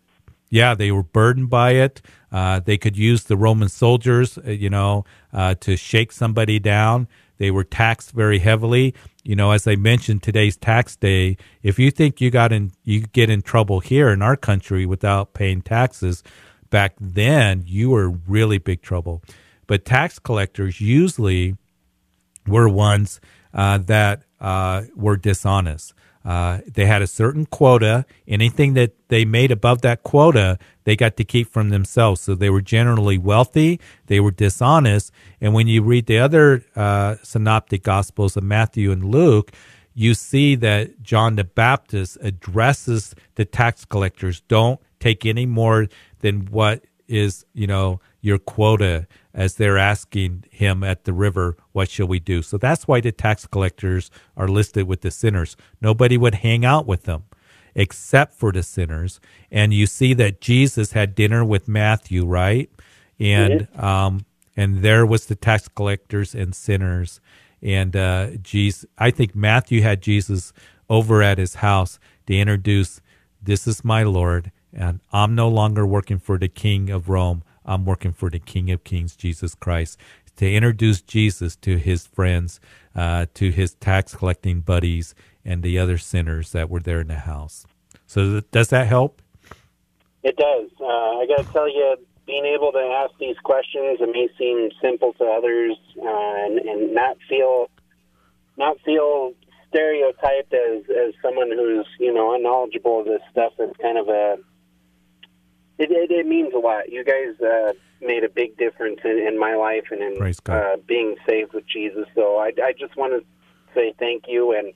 [0.51, 2.03] yeah they were burdened by it.
[2.33, 7.09] Uh, they could use the roman soldiers uh, you know uh, to shake somebody down.
[7.39, 8.95] They were taxed very heavily.
[9.23, 13.01] You know as i mentioned today's tax day if you think you got in you
[13.01, 16.23] get in trouble here in our country without paying taxes
[16.69, 19.23] back then you were really big trouble.
[19.67, 21.57] But tax collectors usually
[22.47, 23.21] were ones
[23.55, 25.94] uh, that uh, were dishonest
[26.25, 28.07] uh, they had a certain quota.
[28.27, 32.23] Anything that they made above that quota, they got to keep from themselves.
[32.23, 33.81] So they were generally wealthy.
[34.07, 35.13] They were dishonest.
[35.41, 39.53] And when you read the other uh, synoptic gospels of Matthew and Luke,
[39.95, 44.41] you see that John the Baptist addresses the tax collectors.
[44.49, 45.87] Don't take any more
[46.21, 51.91] than what is, you know, your quota as they're asking him at the river, What
[51.91, 52.41] shall we do?
[52.41, 55.57] So that's why the tax collectors are listed with the sinners.
[55.81, 57.25] Nobody would hang out with them
[57.75, 59.21] except for the sinners.
[59.51, 62.71] And you see that Jesus had dinner with Matthew, right?
[63.19, 63.85] And mm-hmm.
[63.85, 67.21] um, and there was the tax collectors and sinners.
[67.61, 70.53] And uh, Jesus, I think Matthew had Jesus
[70.89, 73.01] over at his house to introduce,
[73.43, 77.43] "This is my Lord, and I'm no longer working for the King of Rome.
[77.65, 79.99] I'm working for the King of Kings, Jesus Christ,
[80.37, 82.61] to introduce Jesus to his friends,
[82.95, 87.15] uh, to his tax collecting buddies, and the other sinners that were there in the
[87.15, 87.67] house.
[88.07, 89.21] So, th- does that help?
[90.23, 90.71] It does.
[90.81, 91.97] Uh, I got to tell you,
[92.27, 96.95] being able to ask these questions, it may seem simple to others, uh, and, and
[96.95, 97.69] not feel
[98.57, 99.33] not feel
[99.69, 103.53] stereotyped as as someone who's you know unknowledgeable of this stuff.
[103.59, 104.37] It's kind of a
[105.79, 106.91] it, it, it means a lot.
[106.91, 111.17] You guys uh, made a big difference in, in my life and in uh, being
[111.27, 112.07] saved with Jesus.
[112.15, 113.25] So I, I just want to
[113.75, 114.73] say thank you, and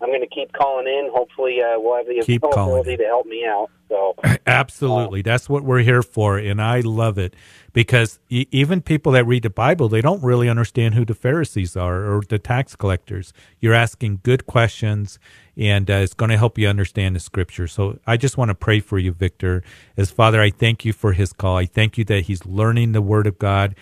[0.00, 1.10] I'm going to keep calling in.
[1.14, 3.70] Hopefully, uh, we'll have the keep ability to help me out.
[3.88, 4.14] So
[4.46, 7.34] absolutely, uh, that's what we're here for, and I love it
[7.72, 11.76] because e- even people that read the Bible, they don't really understand who the Pharisees
[11.76, 13.32] are or the tax collectors.
[13.60, 15.18] You're asking good questions
[15.56, 17.66] and uh, it's going to help you understand the scripture.
[17.66, 19.62] So I just want to pray for you, Victor.
[19.96, 21.56] As Father, I thank you for his call.
[21.56, 23.74] I thank you that he's learning the word of God.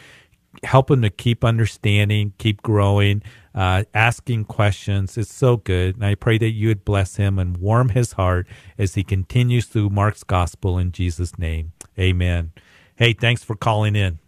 [0.64, 3.22] Help him to keep understanding, keep growing,
[3.54, 5.16] uh, asking questions.
[5.16, 5.94] It's so good.
[5.96, 9.66] And I pray that you would bless him and warm his heart as he continues
[9.66, 11.72] through Mark's gospel in Jesus' name.
[11.98, 12.52] Amen.
[13.00, 14.18] Hey, thanks for calling in.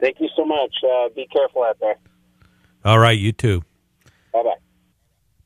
[0.00, 0.74] Thank you so much.
[0.82, 1.96] Uh, be careful out there.
[2.82, 3.62] All right, you too.
[4.32, 4.54] Bye bye.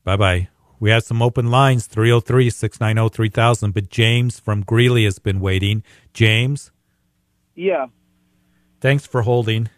[0.05, 0.49] Bye bye.
[0.79, 5.83] We have some open lines 303 690 3000, but James from Greeley has been waiting.
[6.13, 6.71] James?
[7.55, 7.87] Yeah.
[8.79, 9.69] Thanks for holding.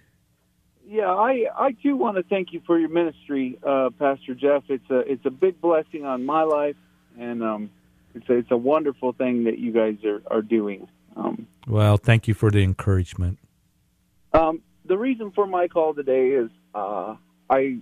[0.86, 4.65] Yeah, I, I too want to thank you for your ministry, uh, Pastor Jeff.
[4.69, 6.75] It's a it's a big blessing on my life,
[7.19, 7.71] and um,
[8.13, 10.88] it's a, it's a wonderful thing that you guys are are doing.
[11.15, 13.39] Um, well, thank you for the encouragement.
[14.34, 17.15] Um, the reason for my call today is uh,
[17.49, 17.78] I,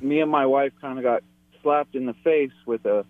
[0.00, 1.22] me and my wife kind of got
[1.62, 3.04] slapped in the face with a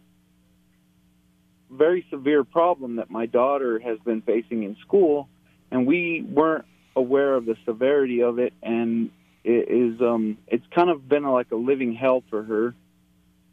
[1.71, 5.29] very severe problem that my daughter has been facing in school,
[5.71, 6.65] and we weren't
[6.97, 9.11] aware of the severity of it, and
[9.45, 12.75] it is um, it's kind of been like a living hell for her.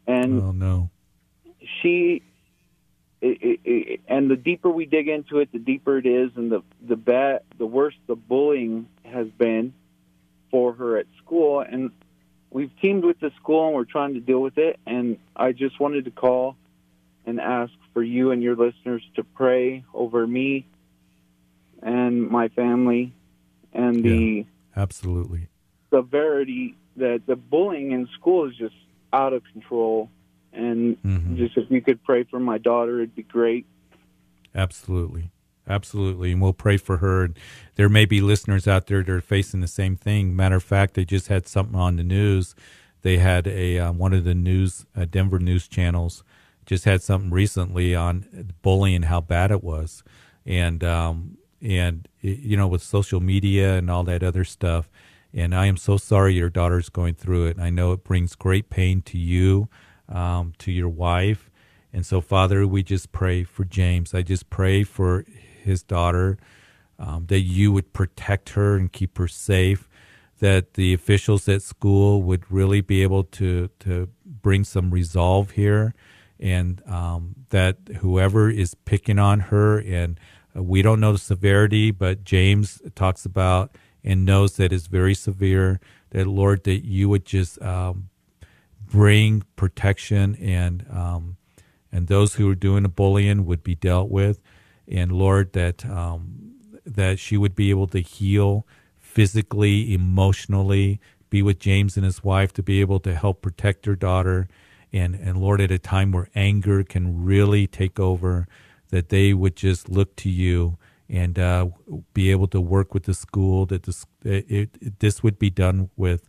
[0.06, 0.90] And oh no,
[1.82, 2.22] she.
[3.26, 6.50] It, it, it, and the deeper we dig into it, the deeper it is, and
[6.50, 9.72] the the bad, the worse the bullying has been
[10.50, 11.60] for her at school.
[11.60, 11.90] And
[12.50, 14.78] we've teamed with the school and we're trying to deal with it.
[14.86, 16.56] And I just wanted to call
[17.24, 20.66] and ask for you and your listeners to pray over me
[21.82, 23.12] and my family
[23.72, 25.48] and the yeah, absolutely
[25.92, 28.74] severity that the bullying in school is just
[29.12, 30.08] out of control.
[30.56, 31.36] And mm-hmm.
[31.36, 33.66] just if you could pray for my daughter, it'd be great.
[34.54, 35.30] Absolutely.
[35.68, 36.32] Absolutely.
[36.32, 37.24] And we'll pray for her.
[37.24, 37.38] And
[37.74, 40.34] there may be listeners out there that are facing the same thing.
[40.34, 42.54] Matter of fact, they just had something on the news.
[43.02, 46.24] They had a uh, one of the news uh, Denver news channels
[46.64, 50.02] just had something recently on bullying, how bad it was,
[50.44, 54.90] and um, and you know with social media and all that other stuff.
[55.32, 57.58] And I am so sorry your daughter's going through it.
[57.58, 59.68] I know it brings great pain to you,
[60.08, 61.50] um, to your wife,
[61.92, 64.14] and so Father, we just pray for James.
[64.14, 65.24] I just pray for
[65.62, 66.38] his daughter
[66.98, 69.88] um, that you would protect her and keep her safe.
[70.38, 75.94] That the officials at school would really be able to to bring some resolve here
[76.38, 80.20] and um, that whoever is picking on her, and
[80.56, 85.14] uh, we don't know the severity, but James talks about and knows that it's very
[85.14, 85.80] severe.
[86.10, 88.10] That Lord, that you would just um,
[88.96, 91.36] bring protection and um,
[91.92, 94.40] and those who are doing the bullying would be dealt with,
[94.88, 98.66] and Lord, that um, that she would be able to heal
[98.98, 103.96] physically, emotionally, be with James and his wife to be able to help protect her
[103.96, 104.48] daughter
[104.92, 108.46] and and Lord, at a time where anger can really take over,
[108.90, 110.78] that they would just look to you
[111.08, 111.68] and uh,
[112.14, 113.66] be able to work with the school.
[113.66, 116.28] That this it, it, this would be done with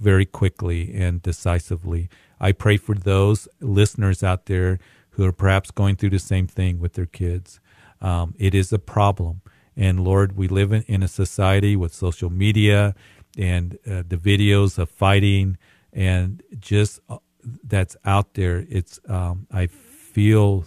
[0.00, 2.08] very quickly and decisively.
[2.40, 4.78] I pray for those listeners out there
[5.10, 7.60] who are perhaps going through the same thing with their kids.
[8.00, 9.40] Um, it is a problem.
[9.76, 12.94] And Lord, we live in, in a society with social media
[13.36, 15.58] and uh, the videos of fighting
[15.92, 17.18] and just uh,
[17.64, 18.66] that's out there.
[18.68, 20.66] It's um, I feel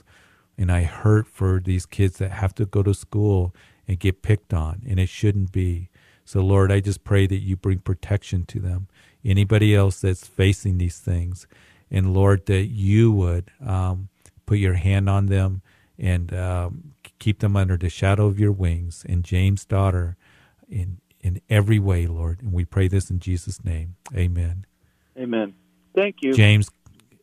[0.58, 3.56] and I hurt for these kids that have to go to school
[3.88, 5.90] and get picked on, and it shouldn't be.
[6.26, 8.88] So Lord, I just pray that you bring protection to them.
[9.24, 11.48] Anybody else that's facing these things,
[11.92, 14.10] and Lord, that you would um,
[14.46, 15.62] put your hand on them
[15.98, 19.06] and um, keep them under the shadow of your wings.
[19.08, 20.16] And James' daughter,
[20.70, 23.96] in in every way, Lord, and we pray this in Jesus' name.
[24.16, 24.66] Amen.
[25.18, 25.54] Amen.
[25.94, 26.70] Thank you, James.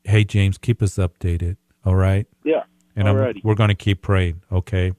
[0.04, 1.56] Hey, James, keep us updated.
[1.84, 2.26] All right.
[2.44, 2.64] Yeah.
[2.94, 4.42] And I'm, we're going to keep praying.
[4.52, 4.92] Okay.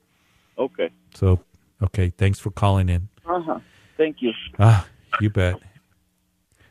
[0.58, 0.90] Okay.
[1.14, 1.40] So,
[1.82, 2.10] okay.
[2.10, 3.10] Thanks for calling in.
[3.26, 3.60] Uh huh.
[3.98, 4.32] Thank you.
[4.60, 4.88] Ah,
[5.22, 5.62] you bet.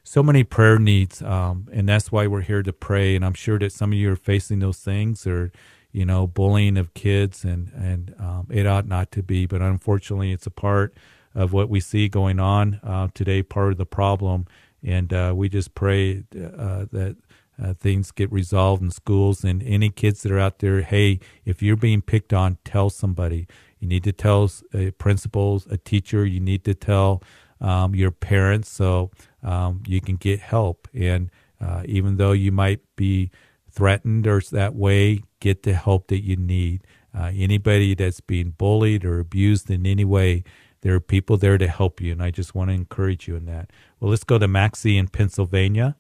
[0.09, 3.17] So many prayer needs, um, and that's why we're here to pray.
[3.17, 5.51] And I'm sure that some of you are facing those things, or
[5.91, 10.31] you know, bullying of kids, and and um, it ought not to be, but unfortunately,
[10.31, 10.95] it's a part
[11.35, 13.43] of what we see going on uh, today.
[13.43, 14.47] Part of the problem,
[14.81, 17.17] and uh, we just pray uh, that
[17.61, 19.43] uh, things get resolved in schools.
[19.43, 23.49] And any kids that are out there, hey, if you're being picked on, tell somebody.
[23.81, 26.25] You need to tell a principal, a teacher.
[26.25, 27.25] You need to tell
[27.61, 29.11] um, your parents so
[29.47, 30.89] um, you can get help.
[30.93, 31.31] And
[31.61, 33.31] uh, even though you might be
[33.71, 36.83] threatened or that way, get the help that you need.
[37.17, 40.45] Uh, anybody that's being bullied or abused in any way,
[40.83, 42.13] there are people there to help you.
[42.13, 43.71] And I just want to encourage you in that.
[44.01, 45.97] Well, let's go to Maxie in Pennsylvania.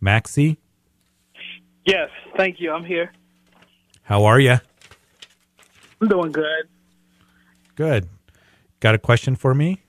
[0.00, 0.58] Maxie?
[1.86, 2.72] Yes, thank you.
[2.72, 3.12] I'm here.
[4.02, 4.56] How are you?
[6.00, 6.68] I'm doing good.
[7.76, 8.08] Good.
[8.80, 9.82] Got a question for me?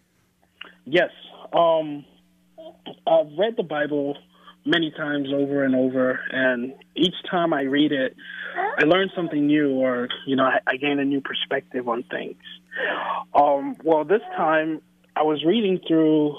[0.86, 1.10] Yes.
[1.52, 2.06] Um,
[3.08, 4.18] I've read the Bible
[4.66, 8.16] many times over and over, and each time I read it,
[8.78, 12.42] I learn something new, or you know, I, I gain a new perspective on things.
[13.34, 14.82] Um, well, this time
[15.16, 16.36] I was reading through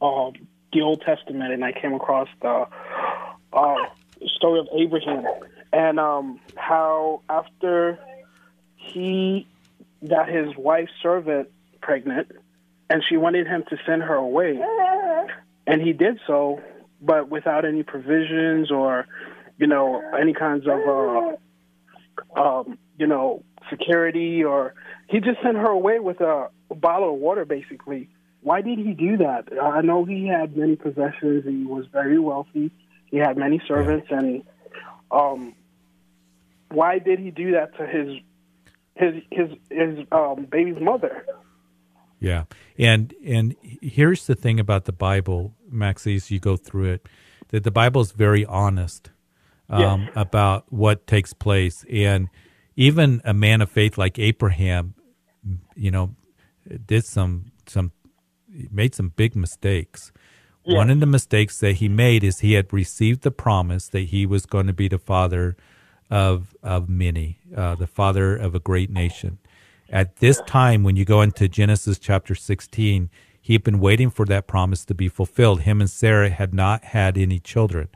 [0.00, 0.32] um,
[0.72, 2.66] the Old Testament, and I came across the
[3.52, 3.74] uh,
[4.36, 5.24] story of Abraham
[5.72, 7.98] and um, how after
[8.76, 9.46] he
[10.08, 11.48] got his wife's servant
[11.80, 12.30] pregnant,
[12.88, 14.60] and she wanted him to send her away,
[15.70, 16.60] and he did so,
[17.00, 19.06] but without any provisions or,
[19.58, 21.36] you know, any kinds of,
[22.36, 24.74] uh, um, you know, security, or
[25.08, 28.08] he just sent her away with a, bottle of water, basically.
[28.42, 29.48] Why did he do that?
[29.60, 31.44] I know he had many possessions.
[31.44, 32.70] He was very wealthy
[33.10, 34.42] he had many servants, and
[35.10, 35.54] um,
[36.68, 38.18] why did he do that to his
[38.94, 41.26] his his his um, baby's mother?
[42.20, 42.44] Yeah,
[42.78, 46.30] and and here's the thing about the Bible, Maxis.
[46.30, 47.08] You go through it,
[47.48, 49.10] that the Bible is very honest
[49.68, 50.12] um, yes.
[50.16, 52.28] about what takes place, and
[52.76, 54.94] even a man of faith like Abraham,
[55.74, 56.14] you know,
[56.86, 57.92] did some some
[58.70, 60.12] made some big mistakes.
[60.64, 60.76] Yeah.
[60.76, 64.26] One of the mistakes that he made is he had received the promise that he
[64.26, 65.56] was going to be the father
[66.10, 69.38] of of many, uh, the father of a great nation.
[69.88, 73.10] At this time, when you go into Genesis chapter 16,
[73.40, 75.62] he had been waiting for that promise to be fulfilled.
[75.62, 77.88] Him and Sarah had not had any children.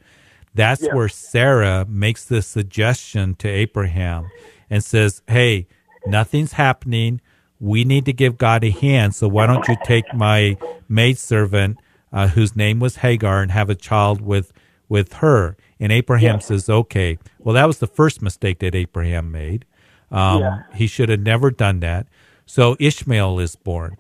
[0.55, 0.95] That's yeah.
[0.95, 4.31] where Sarah makes the suggestion to Abraham
[4.71, 5.67] and says, Hey,
[6.07, 7.21] nothing's happening.
[7.61, 9.15] We need to give God a hand.
[9.15, 10.57] So why don't you take my
[10.89, 11.79] maidservant,
[12.13, 14.53] uh, whose name was Hagar, and have a child with
[14.89, 15.57] with her?
[15.81, 17.19] And Abraham says, okay.
[17.39, 19.65] Well, that was the first mistake that Abraham made.
[20.11, 20.63] Um, Yeah.
[20.75, 22.07] He should have never done that.
[22.47, 23.97] So Ishmael is born.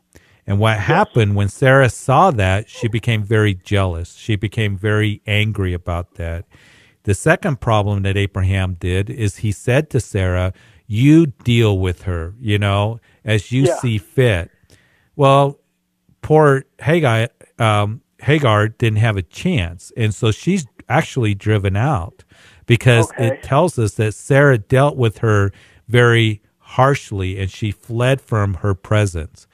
[0.46, 4.14] And what happened when Sarah saw that, she became very jealous.
[4.14, 6.44] She became very angry about that.
[7.04, 10.52] The second problem that Abraham did is he said to Sarah,
[10.86, 13.76] You deal with her, you know, as you Yeah.
[13.76, 14.50] see fit.
[15.16, 15.58] Well,
[16.20, 17.28] poor Hagar,
[17.58, 19.92] um, Hagar didn't have a chance.
[19.96, 22.24] And so she's actually driven out
[22.66, 23.28] because Okay.
[23.28, 25.52] it tells us that Sarah dealt with her
[25.88, 29.46] very harshly and she fled from her presence.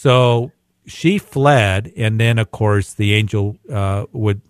[0.00, 0.52] So
[0.86, 4.40] she fled, and then, of course, the angel uh, would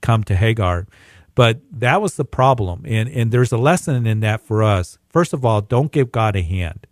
[0.00, 0.86] come to Hagar.
[1.34, 2.84] But that was the problem.
[2.86, 4.98] And, and there's a lesson in that for us.
[5.08, 6.86] First of all, don't give God a hand.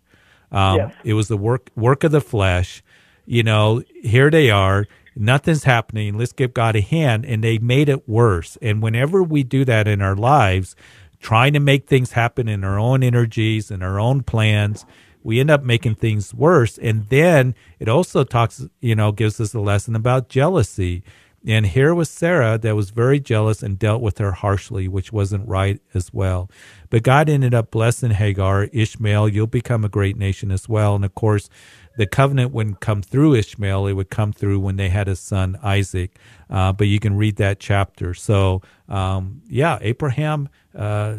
[0.51, 0.93] Um, Yes.
[1.05, 2.83] It was the work work of the flesh.
[3.25, 4.85] You know, here they are.
[5.15, 6.17] Nothing's happening.
[6.17, 7.25] Let's give God a hand.
[7.25, 8.57] And they made it worse.
[8.61, 10.75] And whenever we do that in our lives,
[11.21, 14.85] trying to make things happen in our own energies and our own plans,
[15.23, 16.77] we end up making things worse.
[16.77, 21.03] And then it also talks, you know, gives us a lesson about jealousy.
[21.47, 25.47] And here was Sarah that was very jealous and dealt with her harshly, which wasn't
[25.47, 26.49] right as well.
[26.89, 30.95] But God ended up blessing Hagar, Ishmael, you'll become a great nation as well.
[30.95, 31.49] And of course,
[31.95, 35.57] the covenant wouldn't come through Ishmael, it would come through when they had a son,
[35.63, 36.17] Isaac.
[36.49, 38.13] Uh, but you can read that chapter.
[38.13, 41.17] So, um, yeah, Abraham uh,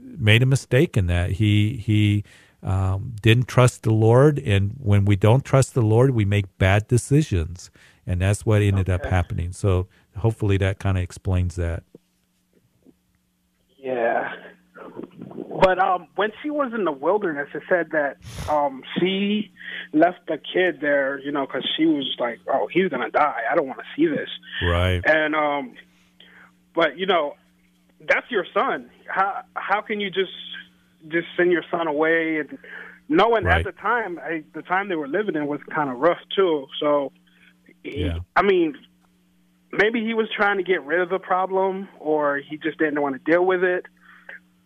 [0.00, 1.32] made a mistake in that.
[1.32, 2.24] He, he,
[2.62, 6.88] um, didn't trust the Lord, and when we don't trust the Lord, we make bad
[6.88, 7.70] decisions,
[8.06, 9.52] and that's what ended up happening.
[9.52, 11.82] So hopefully that kind of explains that.
[13.78, 14.34] Yeah.
[15.62, 18.16] But um, when she was in the wilderness, it said that
[18.48, 19.50] um, she
[19.92, 23.42] left the kid there, you know, because she was like, "Oh, he's gonna die.
[23.50, 24.28] I don't want to see this."
[24.62, 25.02] Right.
[25.04, 25.74] And um,
[26.74, 27.34] but you know,
[28.00, 28.90] that's your son.
[29.06, 30.32] How how can you just
[31.08, 32.58] just send your son away and
[33.08, 33.58] knowing Right.
[33.58, 36.66] at the time, I, the time they were living in was kind of rough too.
[36.78, 37.12] So,
[37.82, 38.18] he- Yeah.
[38.36, 38.76] I mean,
[39.72, 43.16] maybe he was trying to get rid of the problem, or he just didn't want
[43.22, 43.86] to deal with it.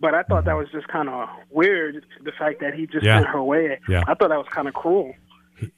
[0.00, 0.58] But I thought that mm-hmm.
[0.58, 2.04] was just kind of weird.
[2.22, 3.20] The fact that he just Yeah.
[3.20, 3.78] sent her away.
[3.88, 4.02] Yeah.
[4.06, 5.14] I thought that was kind of cruel.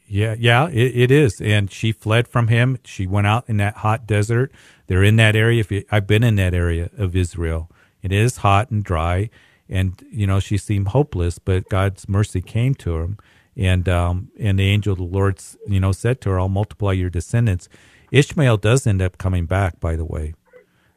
[0.09, 1.41] Yeah, yeah, it, it is.
[1.41, 2.79] And she fled from him.
[2.85, 4.51] She went out in that hot desert.
[4.87, 5.61] They're in that area.
[5.61, 7.71] If you, I've been in that area of Israel,
[8.03, 9.29] it is hot and dry.
[9.69, 13.09] And you know, she seemed hopeless, but God's mercy came to her.
[13.57, 16.93] And um, and the angel of the Lord, you know, said to her, "I'll multiply
[16.93, 17.69] your descendants."
[18.13, 20.35] Ishmael does end up coming back, by the way.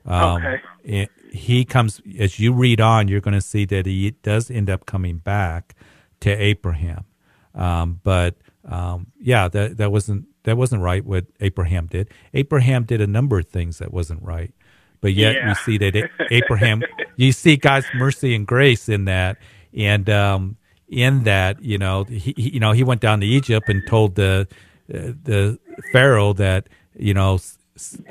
[0.06, 0.62] Um, Okay.
[0.84, 3.08] it- he comes as you read on.
[3.08, 5.76] You're going to see that he does end up coming back
[6.22, 7.06] to Abraham.
[7.54, 8.36] Um, but
[8.68, 11.06] um, yeah, that that wasn't that wasn't right.
[11.06, 12.10] What Abraham did.
[12.34, 14.54] Abraham did a number of things that wasn't right.
[15.02, 15.44] But yet Yeah.
[15.44, 16.86] we see that Abraham,
[17.16, 19.38] you see God's mercy and grace in that,
[19.74, 23.70] and um, in that, you know, he, he you know he went down to Egypt
[23.70, 24.48] and told the
[24.94, 27.40] uh, the Pharaoh that you know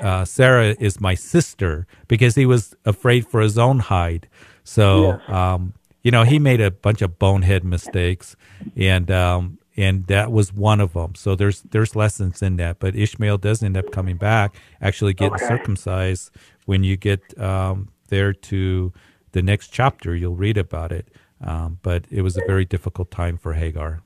[0.01, 4.27] uh, Sarah is my sister because he was afraid for his own hide.
[4.63, 5.73] So um,
[6.03, 8.35] you know he made a bunch of bonehead mistakes,
[8.75, 11.15] and um, and that was one of them.
[11.15, 12.79] So there's there's lessons in that.
[12.79, 15.45] But Ishmael does end up coming back, actually getting Okay.
[15.45, 16.31] circumcised.
[16.69, 18.93] When you get um, there to
[19.31, 21.07] the next chapter, you'll read about it.
[21.41, 24.01] Um, but it was a very difficult time for Hagar.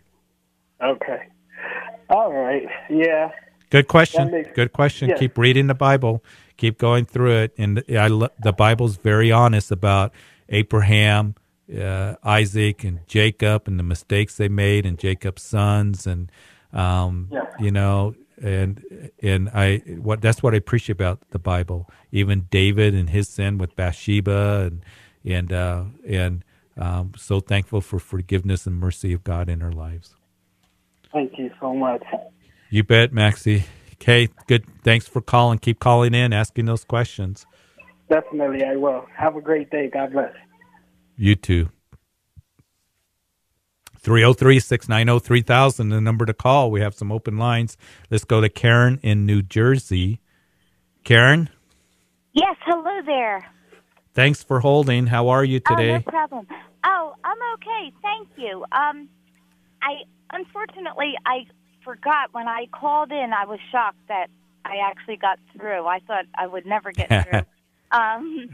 [0.81, 1.23] Okay.
[2.09, 2.65] All right.
[2.89, 3.31] Yeah.
[3.69, 4.31] Good question.
[4.31, 5.09] Makes- Good question.
[5.09, 5.17] yeah.
[5.17, 6.23] Keep reading the Bible.
[6.55, 10.13] Keep going through it, and I lo- the Bible's very honest about
[10.47, 11.35] Abraham,
[11.77, 16.31] uh, Isaac, and Jacob, and the mistakes they made, and Jacob's sons, and
[16.71, 17.41] um, Yeah.
[17.59, 18.13] you know,
[18.43, 21.89] and and I what that's what I appreciate about the Bible.
[22.11, 24.81] Even David and his sin with Bathsheba, and
[25.25, 26.43] and uh, and
[26.77, 30.15] um, so thankful for forgiveness and mercy of God in our lives.
[31.13, 32.03] Thank you so much.
[32.69, 33.63] You bet, Maxie.
[33.93, 34.65] Okay, good.
[34.83, 35.59] Thanks for calling.
[35.59, 37.45] Keep calling in, asking those questions.
[38.09, 39.05] Definitely, I will.
[39.15, 39.89] Have a great day.
[39.89, 40.33] God bless.
[41.15, 41.69] You too.
[44.03, 46.69] 303 690 3000, the number to call.
[46.69, 47.77] We have some open lines.
[48.11, 50.19] Let's go to Karen in New Jersey.
[51.03, 51.49] Karen,
[52.33, 53.49] Yes, hello there.
[54.13, 55.07] thanks for holding.
[55.07, 55.91] How are you today?
[55.91, 56.47] Oh, no problem.
[56.83, 57.93] Oh, I'm okay.
[58.01, 58.65] Thank you.
[58.71, 59.07] Um,
[59.81, 60.01] I
[60.31, 61.45] unfortunately I
[61.83, 63.31] forgot when I called in.
[63.33, 64.27] I was shocked that
[64.65, 65.85] I actually got through.
[65.85, 67.41] I thought I would never get through.
[67.91, 68.49] um,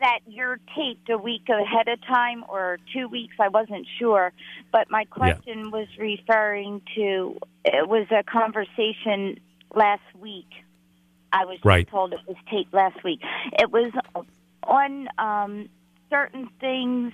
[0.00, 3.34] that you're taped a week ahead of time or two weeks.
[3.40, 4.32] I wasn't sure,
[4.72, 9.40] but my question was referring to it was a conversation
[9.74, 10.48] last week.
[11.32, 11.86] I was Right.
[11.88, 13.20] told it was taped last week.
[13.58, 13.92] It was
[14.62, 15.68] on um,
[16.10, 17.12] certain things,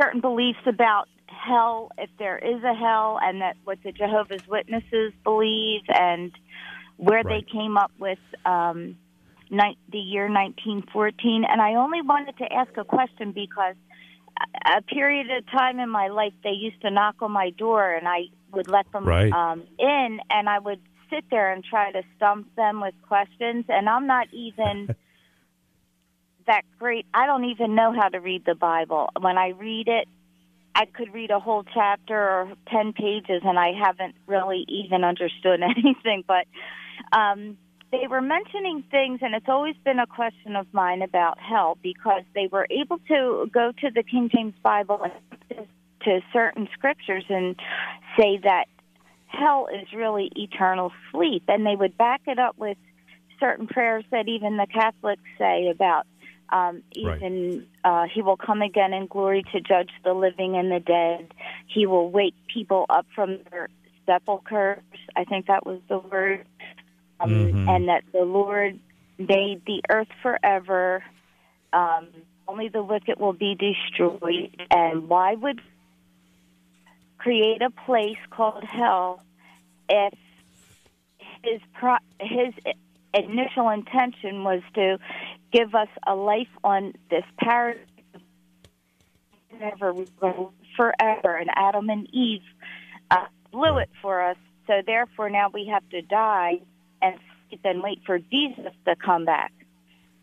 [0.00, 5.12] certain beliefs about hell, if there is a hell, and that what the Jehovah's Witnesses
[5.24, 6.30] believe, and
[6.98, 7.44] where Right.
[7.44, 8.96] they came up with um,
[9.52, 11.44] ni- the year 1914.
[11.48, 13.76] And I only wanted to ask a question because
[14.66, 18.08] a period of time in my life they used to knock on my door, and
[18.08, 18.22] I
[18.52, 19.32] would let them Right.
[19.32, 20.80] um, in, and I would
[21.10, 23.66] sit there and try to stump them with questions.
[23.68, 24.94] And I'm not even
[26.46, 27.06] that great.
[27.14, 29.10] I don't even know how to read the Bible.
[29.20, 30.08] When I read it,
[30.74, 35.60] I could read a whole chapter or 10 pages and I haven't really even understood
[35.76, 36.24] anything.
[36.26, 36.46] But
[37.16, 37.58] um,
[37.92, 42.22] they were mentioning things, and it's always been a question of mine about hell because
[42.34, 45.66] they were able to go to the King James Bible and
[46.04, 47.54] to certain scriptures and
[48.18, 48.64] say that
[49.26, 51.44] hell is really eternal sleep.
[51.48, 52.78] And they would back it up with
[53.38, 56.06] certain prayers that even the Catholics say about
[56.48, 57.16] um, Right.
[57.22, 61.32] even uh, he will come again in glory to judge the living and the dead.
[61.66, 63.68] He will wake people up from their
[64.06, 64.80] sepulchres.
[65.16, 66.44] I think that was the word.
[67.22, 67.68] Um, Mhm.
[67.68, 68.78] And that the Lord
[69.18, 71.04] made the earth forever.
[71.72, 72.08] Um,
[72.48, 74.50] only the wicked will be destroyed.
[74.70, 75.60] And why would
[77.18, 79.22] create a place called hell
[79.88, 80.14] if
[81.44, 82.52] his pro- his
[83.14, 84.98] initial intention was to
[85.52, 87.86] give us a life on this paradise
[89.60, 89.94] never
[90.76, 92.42] forever and Adam and Eve
[93.10, 96.58] uh, blew it for us so therefore now we have to die
[97.02, 97.16] and
[97.48, 99.52] sleep and wait for Jesus to come back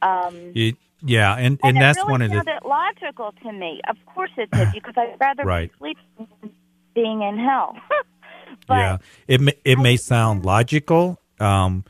[0.02, 3.80] um, It- yeah, and, and, it that's really one of the logical to me.
[3.90, 5.72] Of course it did, because I'd rather Right.
[5.72, 6.52] be sleeping than
[6.94, 7.76] being in hell.
[8.70, 8.98] yeah.
[9.28, 11.86] It may, it may sound logical, um,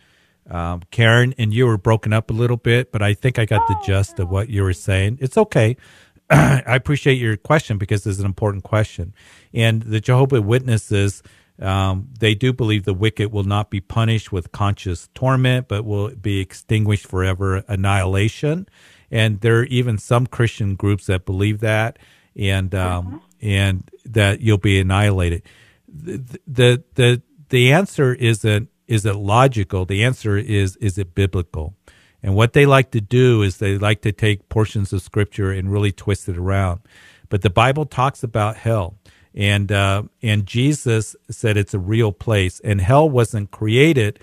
[0.48, 3.68] um, Karen, and you were broken up a little bit, but I think I got
[3.68, 5.18] the gist of what you were saying.
[5.22, 5.76] It's okay.
[6.30, 9.16] I appreciate your question because it's an important question.
[9.56, 11.24] And the Jehovah Witnesses,
[11.62, 16.16] um, they do believe the wicked will not be punished with conscious torment, but will
[16.16, 18.68] be extinguished forever, annihilation.
[19.12, 21.98] And there are even some Christian groups that believe that,
[22.36, 25.44] and um, and that you'll be annihilated.
[25.88, 29.86] The the the the answer isn't is it logical.
[29.86, 31.76] The answer is is it biblical.
[32.22, 35.72] And what they like to do is they like to take portions of scripture and
[35.72, 36.82] really twist it around.
[37.30, 38.98] But the Bible talks about hell,
[39.34, 44.20] and uh, and Jesus said it's a real place, and hell wasn't created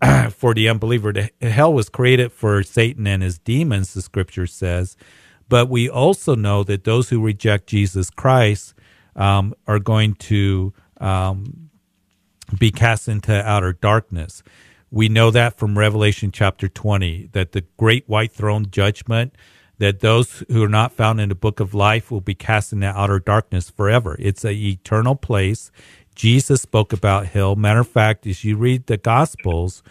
[0.30, 1.12] for the unbeliever.
[1.40, 4.96] Hell was created for Satan and his demons, the scripture says.
[5.48, 8.74] But we also know that those who reject Jesus Christ
[9.16, 11.70] um, are going to um,
[12.58, 14.42] be cast into outer darkness.
[14.90, 19.34] We know that from Revelation chapter 20, that the great white throne judgment,
[19.78, 22.86] that those who are not found in the book of life will be cast into
[22.86, 24.16] outer darkness forever.
[24.18, 25.70] It's an eternal place.
[26.14, 27.54] Jesus spoke about hell.
[27.54, 29.82] Matter of fact, as you read the Gospels,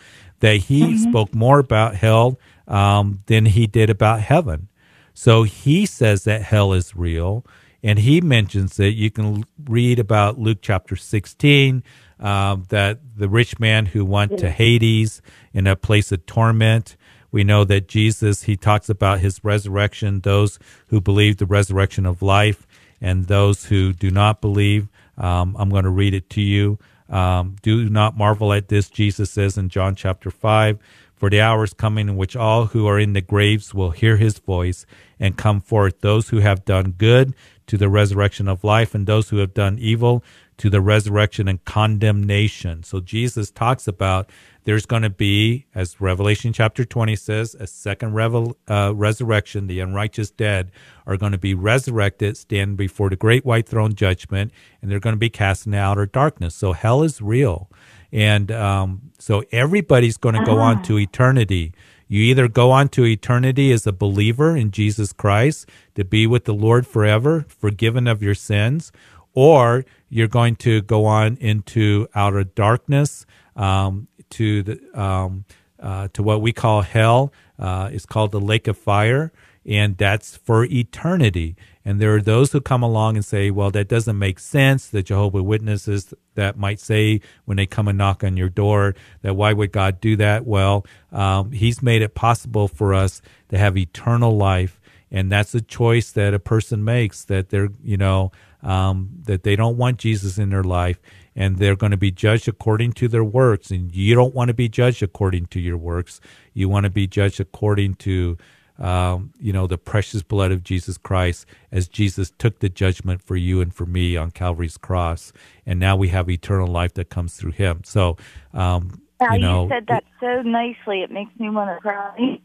[0.42, 4.68] that he spoke more about hell um, than he did about heaven.
[5.14, 7.46] So he says that hell is real,
[7.82, 8.94] and he mentions it.
[8.94, 11.84] You can read about Luke chapter 16,
[12.20, 15.22] um, that the rich man who went to Hades
[15.54, 16.98] in a place of torment.
[17.38, 20.58] We know that Jesus, he talks about his resurrection, those
[20.88, 22.66] who believe the resurrection of life,
[23.00, 24.88] and those who do not believe.
[25.20, 26.80] Um, I'm going to read it to you.
[27.12, 30.80] Um, do not marvel at this, Jesus says in John chapter 5.
[31.16, 34.18] For the hour is coming in which all who are in the graves will hear
[34.18, 34.88] his voice
[35.20, 37.36] and come forth, those who have done good
[37.68, 40.24] to the resurrection of life, and those who have done evil
[40.58, 42.84] to the resurrection and condemnation.
[42.84, 44.30] So Jesus talks about
[44.64, 49.68] there's going to be, as Revelation chapter 20 says, a second revel, uh, resurrection.
[49.68, 50.72] The unrighteous dead
[51.06, 54.52] are going to be resurrected, stand before the great white throne judgment,
[54.82, 56.56] and they're going to be cast into outer darkness.
[56.56, 57.70] So hell is real.
[58.12, 61.74] And um, so everybody's going to go on to eternity.
[62.08, 66.46] You either go on to eternity as a believer in Jesus Christ to be with
[66.46, 68.92] the Lord forever, forgiven of your sins,
[69.38, 73.24] or you're going to go on into outer darkness
[73.56, 75.46] um, to the um,
[75.80, 77.32] uh, to what we call hell.
[77.60, 79.32] Uh, it's called the lake of fire,
[79.64, 81.56] and that's for eternity.
[81.86, 84.88] And there are those who come along and say, well, that doesn't make sense.
[84.88, 89.36] The Jehovah Witnesses that might say when they come and knock on your door that
[89.36, 90.48] why would God do that?
[90.48, 94.82] Well, um, He's made it possible for us to have eternal life.
[95.12, 98.32] And that's a choice that a person makes that they're, you know,
[98.64, 101.00] um, that they don't want Jesus in their life
[101.36, 103.70] and they're going to be judged according to their works.
[103.70, 106.20] And you don't want to be judged according to your works.
[106.54, 108.38] You want to be judged according to,
[108.80, 113.36] um, you know, the precious blood of Jesus Christ as Jesus took the judgment for
[113.36, 115.32] you and for me on Calvary's cross.
[115.66, 117.82] And now we have eternal life that comes through him.
[117.86, 118.18] So,
[118.54, 121.04] um, Now you know, you said that so nicely.
[121.04, 122.40] It makes me want to cry.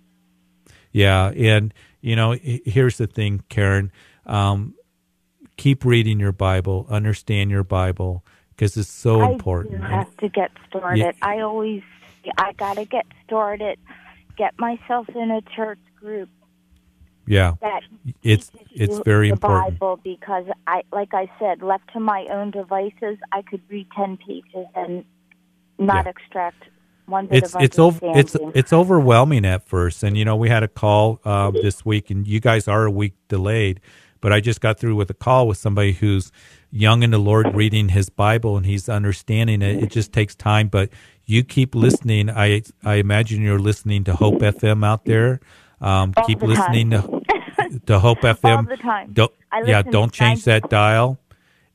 [0.93, 3.91] Yeah, and you know, here's the thing, Karen.
[4.27, 4.75] Um,
[5.57, 9.82] keep reading your Bible, understand your Bible, because it's so important.
[9.82, 10.98] I have to get started.
[10.98, 11.12] Yeah.
[11.22, 11.82] I always,
[12.38, 13.78] I got to get started.
[14.36, 16.28] Get myself in a church group
[17.26, 17.82] yeah, that
[18.22, 19.78] it's it's very the important.
[19.78, 24.16] Bible because I, like I said, left to my own devices, I could read ten
[24.16, 25.05] pages and
[25.78, 26.11] not Yeah.
[26.11, 26.64] extract
[27.07, 30.48] one bit It's of it's over it's it's overwhelming at first, and you know we
[30.48, 33.80] had a call um, this week, and you guys are a week delayed,
[34.23, 36.33] but I just got through with a call with somebody who's
[36.70, 39.83] young in the Lord, reading his Bible, and he's understanding it.
[39.83, 40.89] It just takes time, but
[41.27, 42.31] you keep listening.
[42.31, 45.41] I I imagine you're listening to Hope FM out there.
[45.83, 47.20] Um, keep the listening to
[47.87, 48.57] to Hope FM.
[48.57, 49.12] All the time.
[49.12, 49.33] Don't
[49.66, 51.18] yeah, don't change that dial.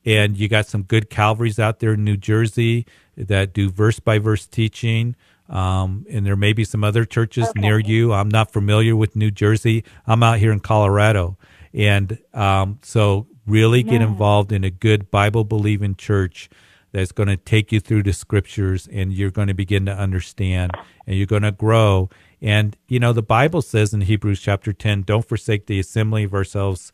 [0.04, 2.86] And you got some good Calvaries out there in New Jersey
[3.16, 5.16] that do verse by verse teaching.
[5.50, 8.12] Um, and there may be some other churches near you.
[8.12, 9.84] I'm not familiar with New Jersey.
[10.06, 11.36] I'm out here in Colorado.
[11.74, 16.48] And um, so really get involved in a good Bible believing church
[16.92, 20.72] that's going to take you through the scriptures and you're going to begin to understand
[21.06, 22.08] and you're going to grow.
[22.40, 26.34] And, you know, the Bible says in Hebrews chapter 10, don't forsake the assembly of
[26.34, 26.92] ourselves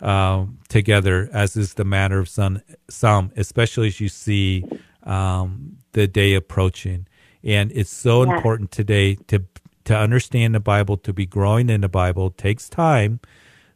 [0.00, 2.60] um, together, as is the matter of some,
[2.90, 4.64] some, especially as you see
[5.04, 7.06] um, the day approaching.
[7.44, 8.34] And it's so Yeah.
[8.34, 9.44] important today to
[9.84, 12.30] to understand the Bible, to be growing in the Bible.
[12.30, 13.18] Takes time,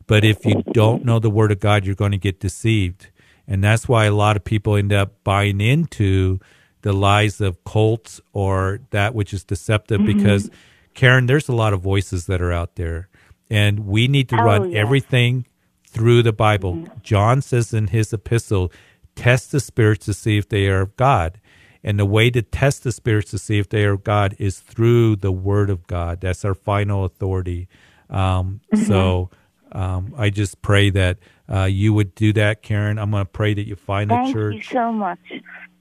[0.06, 3.08] but if you don't know the Word of God, you're going to get deceived,
[3.46, 6.38] and that's why a lot of people end up buying into
[6.82, 10.00] the lies of cults or that which is deceptive.
[10.00, 10.18] Mm-hmm.
[10.18, 10.50] Because
[10.94, 13.08] Karen, there's a lot of voices that are out there,
[13.50, 14.80] and we need to Oh, run yes.
[14.80, 15.46] everything
[15.86, 16.84] through the Bible.
[17.02, 18.70] John says in his epistle,
[19.14, 21.40] test the spirits to see if they are of God.
[21.82, 24.58] And the way to test the spirits to see if they are of God is
[24.58, 26.20] through the Word of God.
[26.20, 27.68] That's our final authority.
[28.10, 29.30] Um, So
[29.76, 31.18] um, I just pray that
[31.52, 32.98] uh, you would do that, Karen.
[32.98, 34.52] I'm going to pray that you find a church.
[34.54, 35.18] Thank you so much.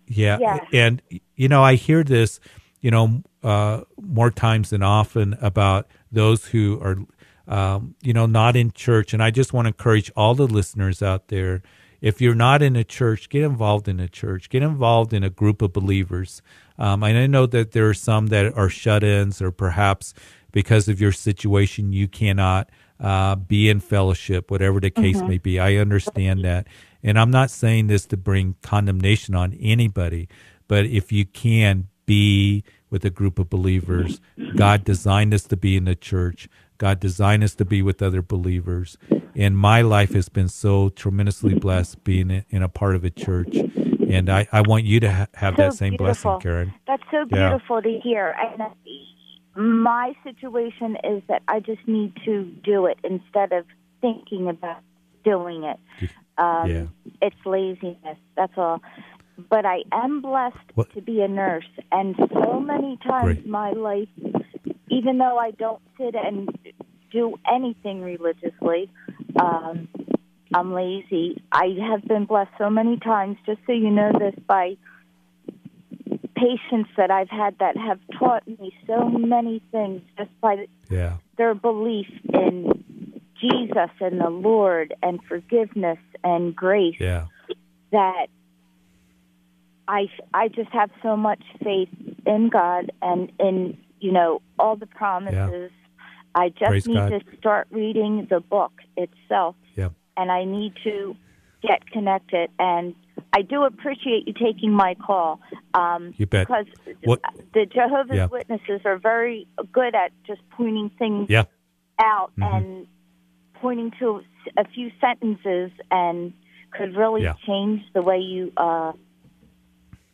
[0.08, 0.66] Yeah, Yes.
[0.74, 1.02] and
[1.36, 2.40] you know, I hear this,
[2.82, 6.98] you know, uh, more times than often about those who are,
[7.48, 9.14] um, you know, not in church.
[9.14, 11.64] And I just want to encourage all the listeners out there:
[12.02, 14.50] if you're not in a church, get involved in a church.
[14.50, 16.42] Get involved in a group of believers.
[16.78, 20.14] Um, and I know that there are some that are shut-ins, or perhaps
[20.52, 22.70] because of your situation, you cannot
[23.00, 25.60] uh, be in fellowship, whatever the case may be.
[25.60, 26.68] I understand that.
[27.04, 30.28] And I'm not saying this to bring condemnation on anybody,
[30.68, 34.22] but if you can be with a group of believers,
[34.56, 36.48] God designed us to be in the church.
[36.78, 38.98] God designed us to be with other believers.
[39.36, 43.66] And my life has been so tremendously blessed being in- a part of a church.
[44.08, 46.06] And I, I want you to ha- have So that same beautiful.
[46.06, 46.74] blessing, Karen.
[46.88, 47.50] That's so Yeah.
[47.50, 48.34] beautiful to hear.
[48.40, 48.70] And uh,
[49.56, 53.66] my situation is that I just need to do it instead of
[54.02, 54.82] thinking about
[55.24, 55.80] doing it.
[56.38, 56.86] Um, Yeah.
[57.22, 58.18] It's laziness.
[58.36, 58.82] That's all.
[59.50, 63.46] But I am blessed What- to be a nurse, and so many times Great.
[63.46, 64.10] in my life,
[64.90, 66.50] even though I don't sit and
[67.12, 68.90] do anything religiously,
[69.40, 69.88] um,
[70.54, 71.42] I'm lazy.
[71.52, 74.78] I have been blessed so many times, just so you know this, by
[76.36, 81.18] patients that I've had that have taught me so many things just by Yeah.
[81.38, 87.26] their belief in Jesus and the Lord and forgiveness and grace Yeah.
[87.92, 88.28] that
[89.88, 91.90] I I just have so much faith
[92.26, 95.72] in God and in you know all the promises.
[96.34, 97.10] I just Praise need God.
[97.10, 99.90] to start reading the book itself, Yeah.
[100.18, 101.16] and I need to
[101.62, 102.50] get connected.
[102.60, 102.94] And
[103.34, 105.40] I do appreciate you taking my call.
[105.74, 106.48] Um, You bet.
[106.48, 106.66] Because
[107.04, 107.22] What-
[107.54, 108.28] the Jehovah's Yeah.
[108.28, 111.44] Witnesses are very good at just pointing things Yeah.
[112.00, 112.54] out Mhm.
[112.54, 112.88] and
[113.56, 114.22] pointing to
[114.58, 116.34] a few sentences and
[116.72, 117.34] could really Yeah.
[117.46, 118.94] change the way you uh,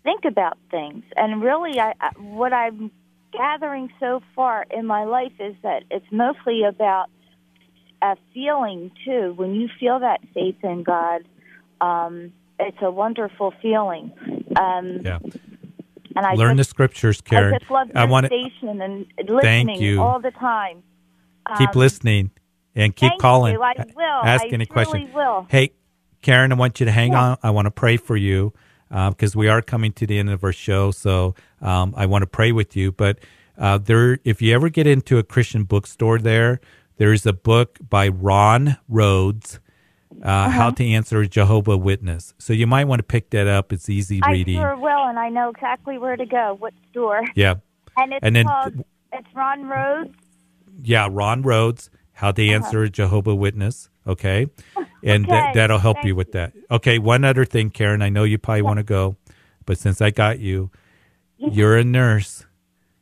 [0.03, 1.03] think about things.
[1.15, 2.91] And really, I, what I'm
[3.31, 7.09] gathering so far in my life is that it's mostly about
[8.01, 9.33] a feeling too.
[9.35, 11.23] When you feel that faith in God,
[11.79, 14.11] um, it's a wonderful feeling.
[14.55, 15.19] Um, Yeah.
[16.13, 17.53] And I Learn the scriptures, Karen.
[17.53, 20.01] I just love I wanna- station and listening you.
[20.01, 20.83] all the time.
[21.57, 22.31] keep Um, listening
[22.75, 23.53] and keep calling.
[23.53, 23.61] you.
[23.63, 24.03] I will.
[24.23, 25.09] Ask I any truly question.
[25.13, 25.47] will.
[25.49, 25.71] Hey,
[26.21, 27.37] Karen, I want you to hang on.
[27.41, 28.53] I want to pray for you
[28.89, 30.91] because we are coming to the end of our show.
[30.91, 32.91] So um, I want to pray with you.
[32.91, 33.19] But
[33.57, 36.59] uh, there, if you ever get into a Christian bookstore, there
[36.97, 39.59] there's a book by Ron Rhodes.
[40.23, 40.49] Uh, Uh-huh.
[40.49, 42.33] How to answer a Jehovah Witness.
[42.37, 43.71] So you might want to pick that up.
[43.73, 44.59] It's easy reading.
[44.59, 47.21] I sure will, and I know exactly where to go, what store.
[47.35, 47.55] Yeah.
[47.97, 48.83] And it's And then- called,
[49.13, 50.15] it's Ron Rhodes.
[50.83, 53.89] Yeah, Ron Rhodes, How to Answer a Jehovah Witness.
[54.07, 54.47] Okay.
[55.03, 55.43] And that, Uh-huh.
[55.49, 56.53] Okay, that'll help thank you with that.
[56.69, 56.99] Okay.
[56.99, 58.03] One other thing, Karen.
[58.03, 59.15] I know you probably want to go,
[59.65, 60.69] but since I got you,
[61.39, 62.45] you're a nurse.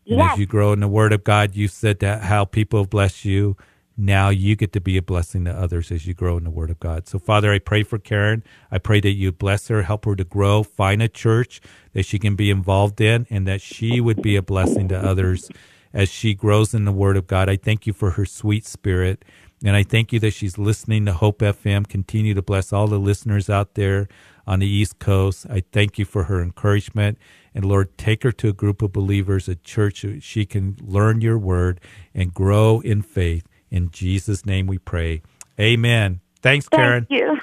[0.07, 0.34] And Yes.
[0.34, 3.57] as you grow in the Word of God, you said that how people bless you.
[4.02, 6.70] Now you get to be a blessing to others as you grow in the Word
[6.70, 7.06] of God.
[7.10, 8.45] So, Father, I pray for Karen.
[8.72, 11.60] I pray that you bless her, help her to grow, find a church
[11.91, 15.52] that she can be involved in, and that she would be a blessing to others
[15.91, 17.50] as she grows in the Word of God.
[17.50, 19.26] I thank you for her sweet spirit.
[19.66, 21.86] And I thank you that she's listening to Hope FM.
[21.86, 24.08] Continue to bless all the listeners out there
[24.47, 25.45] on the East Coast.
[25.50, 27.18] I thank you for her encouragement.
[27.54, 31.38] And Lord, take her to a group of believers, a church she can learn your
[31.38, 31.82] word
[32.14, 33.45] and grow in faith.
[33.72, 35.22] In Jesus' name we pray.
[35.60, 36.22] Amen.
[36.42, 37.06] Thanks, Karen.
[37.10, 37.38] Thank you.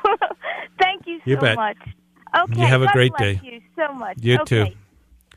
[0.79, 1.57] Thank you so You bet.
[1.57, 1.77] much.
[2.37, 2.61] Okay.
[2.61, 3.41] You have a God great day.
[3.43, 4.18] You so much.
[4.20, 4.66] You too.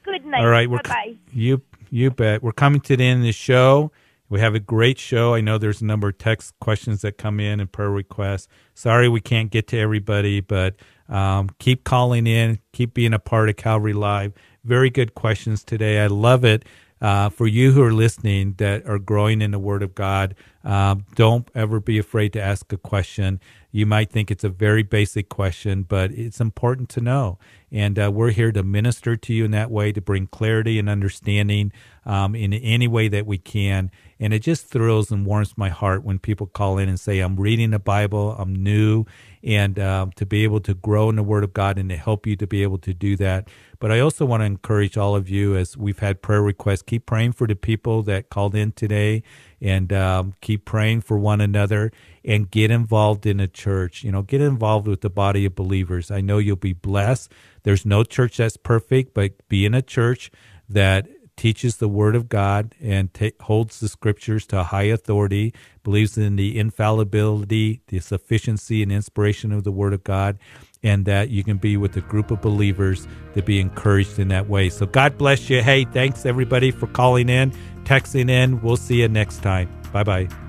[0.03, 0.41] Good night.
[0.41, 1.15] All right, we're Bye bye.
[1.33, 1.61] you
[1.91, 2.41] you bet.
[2.43, 3.91] We're coming to the end of the show.
[4.29, 5.33] We have a great show.
[5.33, 8.47] I know there's a number of text questions that come in and prayer requests.
[8.75, 10.75] Sorry we can't get to everybody, but
[11.07, 12.59] um, keep calling in.
[12.73, 14.33] Keep being a part of Calvary Live.
[14.63, 15.99] Very good questions today.
[15.99, 16.63] I love it.
[17.01, 21.05] Uh, for you who are listening that are growing in the Word of God, um,
[21.15, 23.39] don't ever be afraid to ask a question.
[23.71, 27.39] You might think it's a very basic question, but it's important to know.
[27.71, 30.89] And uh, we're here to minister to you in that way, to bring clarity and
[30.89, 31.71] understanding
[32.05, 33.91] um, in any way that we can.
[34.19, 37.37] And it just thrills and warms my heart when people call in and say, I'm
[37.37, 39.05] reading the Bible, I'm new,
[39.41, 42.27] and um, to be able to grow in the Word of God and to help
[42.27, 43.47] you to be able to do that.
[43.79, 47.05] But I also want to encourage all of you as we've had prayer requests, keep
[47.05, 49.23] praying for the people that called in today
[49.61, 51.91] and um, keep praying for one another
[52.25, 54.03] and get involved in a church.
[54.03, 56.11] You know, get involved with the body of believers.
[56.11, 57.31] I know you'll be blessed.
[57.63, 60.29] There's no church that's perfect, but be in a church
[60.67, 61.07] that
[61.39, 63.09] teaches the word of God and
[63.39, 69.63] holds the scriptures to high authority, believes in the infallibility, the sufficiency and inspiration of
[69.63, 70.37] the word of God,
[70.83, 74.49] and that you can be with a group of believers to be encouraged in that
[74.49, 74.69] way.
[74.69, 75.61] So God bless you.
[75.61, 77.51] Hey, thanks everybody for calling in,
[77.85, 78.61] texting in.
[78.61, 79.69] We'll see you next time.
[79.93, 80.48] Bye bye.